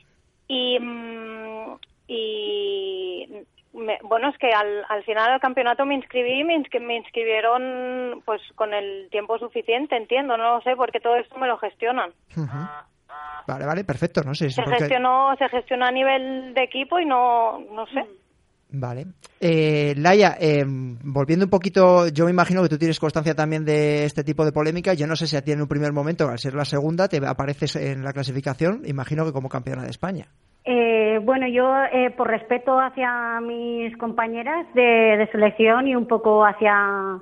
y, 0.49 0.77
mm, 0.77 1.77
y 2.09 3.29
me- 3.71 3.99
bueno, 4.03 4.27
es 4.27 4.37
que 4.37 4.51
al, 4.51 4.83
al 4.89 5.05
final 5.05 5.31
del 5.31 5.39
campeonato 5.39 5.85
me 5.85 5.95
inscribí, 5.95 6.43
me, 6.43 6.57
inscri- 6.57 6.81
me 6.81 6.97
inscribieron 6.97 8.21
pues 8.25 8.41
con 8.55 8.73
el 8.73 9.07
tiempo 9.11 9.39
suficiente, 9.39 9.95
entiendo, 9.95 10.35
no 10.35 10.55
lo 10.55 10.61
sé, 10.63 10.75
porque 10.75 10.99
todo 10.99 11.15
esto 11.15 11.37
me 11.37 11.47
lo 11.47 11.57
gestionan. 11.57 12.11
Vale, 13.47 13.65
vale, 13.65 13.85
perfecto. 13.85 14.23
No 14.23 14.35
sé. 14.35 14.49
Se 14.49 14.61
porque- 14.61 14.79
gestionó, 14.79 15.33
se 15.37 15.47
gestionó 15.47 15.85
a 15.85 15.91
nivel 15.91 16.53
de 16.53 16.63
equipo 16.63 16.99
y 16.99 17.05
no, 17.05 17.59
no 17.71 17.87
sé. 17.87 18.05
Vale. 18.73 19.05
Eh, 19.39 19.93
Laia, 19.97 20.35
eh, 20.39 20.63
volviendo 20.65 21.45
un 21.45 21.49
poquito, 21.51 22.07
yo 22.07 22.25
me 22.25 22.31
imagino 22.31 22.63
que 22.63 22.69
tú 22.69 22.77
tienes 22.77 22.99
constancia 22.99 23.35
también 23.35 23.63
de 23.63 24.05
este 24.05 24.23
tipo 24.23 24.43
de 24.43 24.51
polémica. 24.51 24.95
Yo 24.95 25.05
no 25.05 25.15
sé 25.15 25.27
si 25.27 25.37
a 25.37 25.43
ti 25.43 25.51
en 25.51 25.61
un 25.61 25.67
primer 25.67 25.93
momento, 25.93 26.27
al 26.27 26.39
ser 26.39 26.55
la 26.55 26.65
segunda, 26.65 27.07
te 27.07 27.17
apareces 27.25 27.75
en 27.75 28.03
la 28.03 28.13
clasificación, 28.13 28.81
imagino 28.85 29.25
que 29.25 29.31
como 29.31 29.47
campeona 29.47 29.83
de 29.83 29.91
España. 29.91 30.25
Eh, 30.65 31.19
bueno, 31.23 31.47
yo 31.47 31.71
eh, 31.91 32.09
por 32.17 32.29
respeto 32.29 32.79
hacia 32.79 33.39
mis 33.41 33.95
compañeras 33.97 34.65
de, 34.73 35.17
de 35.17 35.29
selección 35.31 35.87
y 35.87 35.95
un 35.95 36.07
poco 36.07 36.43
hacia 36.45 37.19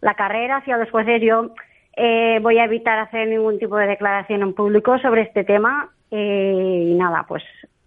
la 0.00 0.14
carrera, 0.14 0.56
hacia 0.56 0.78
los 0.78 0.90
jueces, 0.90 1.22
yo 1.22 1.52
eh, 1.96 2.38
voy 2.42 2.58
a 2.58 2.64
evitar 2.64 2.98
hacer 2.98 3.28
ningún 3.28 3.58
tipo 3.58 3.76
de 3.76 3.86
declaración 3.86 4.42
en 4.42 4.54
público 4.54 4.98
sobre 4.98 5.22
este 5.22 5.44
tema 5.44 5.90
eh, 6.10 6.84
y 6.88 6.94
nada, 6.94 7.24
pues 7.28 7.42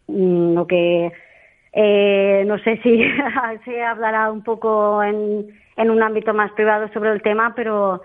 mm, 0.07 0.53
lo 0.53 0.67
que 0.67 1.11
eh, 1.73 2.43
no 2.45 2.57
sé 2.59 2.79
si 2.83 3.03
se 3.65 3.83
hablará 3.83 4.31
un 4.31 4.43
poco 4.43 5.01
en, 5.03 5.47
en 5.77 5.89
un 5.89 6.03
ámbito 6.03 6.33
más 6.33 6.51
privado 6.51 6.91
sobre 6.93 7.11
el 7.11 7.21
tema, 7.21 7.53
pero 7.55 8.01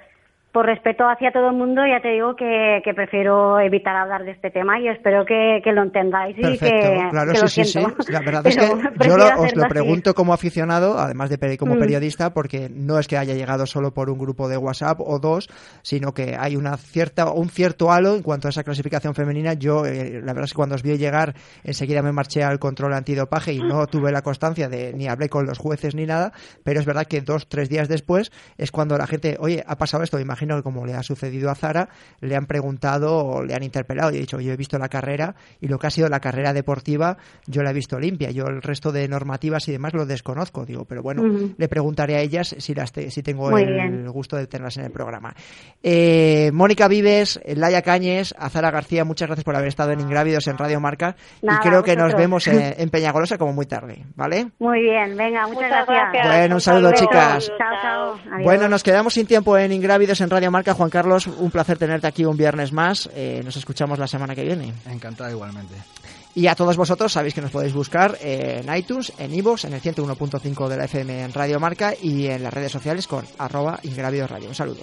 por 0.56 0.64
respeto 0.64 1.04
hacia 1.06 1.30
todo 1.32 1.50
el 1.50 1.54
mundo, 1.54 1.82
ya 1.86 2.00
te 2.00 2.08
digo 2.12 2.34
que, 2.34 2.80
que 2.82 2.94
prefiero 2.94 3.60
evitar 3.60 3.94
hablar 3.94 4.24
de 4.24 4.30
este 4.30 4.50
tema 4.50 4.80
y 4.80 4.88
espero 4.88 5.26
que, 5.26 5.60
que 5.62 5.70
lo 5.70 5.82
entendáis 5.82 6.34
y 6.38 6.40
que, 6.40 7.08
claro, 7.10 7.32
que 7.32 7.36
sí, 7.36 7.42
lo 7.42 7.48
sí, 7.48 7.64
sí. 7.64 7.86
La 8.10 8.20
verdad 8.20 8.46
es 8.46 8.56
que 8.56 8.66
yo 9.06 9.18
lo- 9.18 9.26
os 9.42 9.54
lo 9.54 9.64
así. 9.64 9.68
pregunto 9.68 10.14
como 10.14 10.32
aficionado, 10.32 10.98
además 10.98 11.28
de 11.28 11.58
como 11.58 11.74
Mm. 11.74 11.78
periodista, 11.78 12.32
porque 12.32 12.70
no 12.74 12.98
es 12.98 13.06
que 13.06 13.18
haya 13.18 13.34
llegado 13.34 13.66
solo 13.66 13.92
por 13.92 14.08
un 14.08 14.16
grupo 14.18 14.48
de 14.48 14.56
WhatsApp 14.56 14.98
o 15.00 15.18
dos, 15.18 15.50
sino 15.82 16.14
que 16.14 16.34
hay 16.38 16.56
una 16.56 16.78
cierta 16.78 17.30
un 17.30 17.50
cierto 17.50 17.92
halo 17.92 18.14
en 18.16 18.22
cuanto 18.22 18.48
a 18.48 18.50
esa 18.50 18.64
clasificación 18.64 19.14
femenina. 19.14 19.52
Yo, 19.52 19.84
eh, 19.84 20.22
la 20.24 20.32
verdad 20.32 20.44
es 20.44 20.52
que 20.52 20.56
cuando 20.56 20.74
os 20.76 20.82
vi 20.82 20.96
llegar, 20.96 21.34
enseguida 21.64 22.00
me 22.00 22.12
marché 22.12 22.42
al 22.42 22.58
control 22.58 22.94
antidopaje 22.94 23.52
y 23.52 23.58
no 23.58 23.86
tuve 23.88 24.10
la 24.10 24.22
constancia 24.22 24.70
de 24.70 24.94
ni 24.94 25.06
hablé 25.06 25.28
con 25.28 25.44
los 25.44 25.58
jueces 25.58 25.94
ni 25.94 26.06
nada, 26.06 26.32
pero 26.64 26.80
es 26.80 26.86
verdad 26.86 27.04
que 27.06 27.20
dos, 27.20 27.46
tres 27.46 27.68
días 27.68 27.88
después 27.90 28.32
es 28.56 28.70
cuando 28.72 28.96
la 28.96 29.06
gente, 29.06 29.36
oye, 29.38 29.62
ha 29.66 29.76
pasado 29.76 30.02
esto, 30.02 30.16
imagino 30.46 30.56
que 30.56 30.62
como 30.62 30.86
le 30.86 30.94
ha 30.94 31.02
sucedido 31.02 31.50
a 31.50 31.54
Zara, 31.54 31.88
le 32.20 32.36
han 32.36 32.46
preguntado 32.46 33.16
o 33.16 33.42
le 33.44 33.54
han 33.54 33.62
interpelado 33.62 34.10
y 34.12 34.16
he 34.16 34.20
dicho, 34.20 34.40
yo 34.40 34.52
he 34.52 34.56
visto 34.56 34.78
la 34.78 34.88
carrera 34.88 35.34
y 35.60 35.68
lo 35.68 35.78
que 35.78 35.86
ha 35.86 35.90
sido 35.90 36.08
la 36.08 36.20
carrera 36.20 36.52
deportiva, 36.52 37.16
yo 37.46 37.62
la 37.62 37.70
he 37.70 37.74
visto 37.74 37.98
limpia, 37.98 38.30
yo 38.30 38.44
el 38.46 38.62
resto 38.62 38.92
de 38.92 39.08
normativas 39.08 39.66
y 39.68 39.72
demás 39.72 39.92
lo 39.94 40.06
desconozco, 40.06 40.64
digo, 40.64 40.84
pero 40.84 41.02
bueno, 41.02 41.22
le 41.56 41.68
preguntaré 41.68 42.16
a 42.16 42.20
ellas 42.20 42.54
si 42.58 42.74
las 42.74 42.92
te- 42.92 43.10
si 43.10 43.22
tengo 43.22 43.50
Muy 43.50 43.62
el 43.62 43.72
bien. 43.74 44.06
gusto 44.08 44.36
de 44.36 44.46
tenerlas 44.46 44.76
en 44.76 44.84
el 44.84 44.90
programa. 44.90 45.34
Eh, 45.82 46.50
Mónica 46.52 46.88
Vives, 46.88 47.40
Laia 47.46 47.82
Cañes, 47.82 48.34
Azara 48.38 48.70
García, 48.70 49.04
muchas 49.04 49.28
gracias 49.28 49.44
por 49.44 49.56
haber 49.56 49.68
estado 49.68 49.92
en 49.92 50.00
Ingrávidos 50.00 50.46
en 50.46 50.58
Radio 50.58 50.80
Marca 50.80 51.16
Nada, 51.42 51.60
y 51.64 51.68
creo 51.68 51.82
que 51.82 51.96
nos 51.96 52.14
vemos 52.14 52.46
en, 52.46 52.74
en 52.78 52.90
Peñagolosa 52.90 53.38
como 53.38 53.52
muy 53.52 53.66
tarde, 53.66 54.04
¿vale? 54.14 54.48
Muy 54.58 54.80
bien, 54.82 55.16
venga, 55.16 55.46
muchas, 55.46 55.56
Muchas 55.70 55.86
gracias. 55.86 56.26
Bueno, 56.26 56.54
un 56.56 56.60
saludo, 56.60 56.92
chicas. 56.92 57.46
Chao, 57.58 57.72
chao. 57.82 58.12
Adiós. 58.32 58.44
Bueno, 58.44 58.68
nos 58.68 58.82
quedamos 58.82 59.14
sin 59.14 59.26
tiempo 59.26 59.56
en 59.58 59.72
Ingrávidos 59.72 60.20
en 60.20 60.30
Radio 60.30 60.35
Radio 60.36 60.50
Marca. 60.50 60.74
Juan 60.74 60.90
Carlos, 60.90 61.28
un 61.28 61.50
placer 61.50 61.78
tenerte 61.78 62.06
aquí 62.06 62.22
un 62.26 62.36
viernes 62.36 62.70
más. 62.70 63.08
Eh, 63.14 63.40
nos 63.42 63.56
escuchamos 63.56 63.98
la 63.98 64.06
semana 64.06 64.34
que 64.34 64.42
viene. 64.42 64.70
Encantado 64.84 65.30
igualmente. 65.30 65.74
Y 66.34 66.46
a 66.46 66.54
todos 66.54 66.76
vosotros 66.76 67.10
sabéis 67.10 67.32
que 67.32 67.40
nos 67.40 67.50
podéis 67.50 67.72
buscar 67.72 68.18
en 68.20 68.66
iTunes, 68.76 69.14
en 69.16 69.32
iVoox, 69.32 69.64
en 69.64 69.72
el 69.72 69.80
101.5 69.80 70.68
de 70.68 70.76
la 70.76 70.84
FM 70.84 71.22
en 71.22 71.32
Radio 71.32 71.58
Marca 71.58 71.94
y 71.98 72.26
en 72.26 72.42
las 72.42 72.52
redes 72.52 72.70
sociales 72.70 73.06
con 73.06 73.24
arroba 73.38 73.80
Ingravido 73.82 74.26
Radio. 74.26 74.50
Un 74.50 74.54
saludo. 74.54 74.82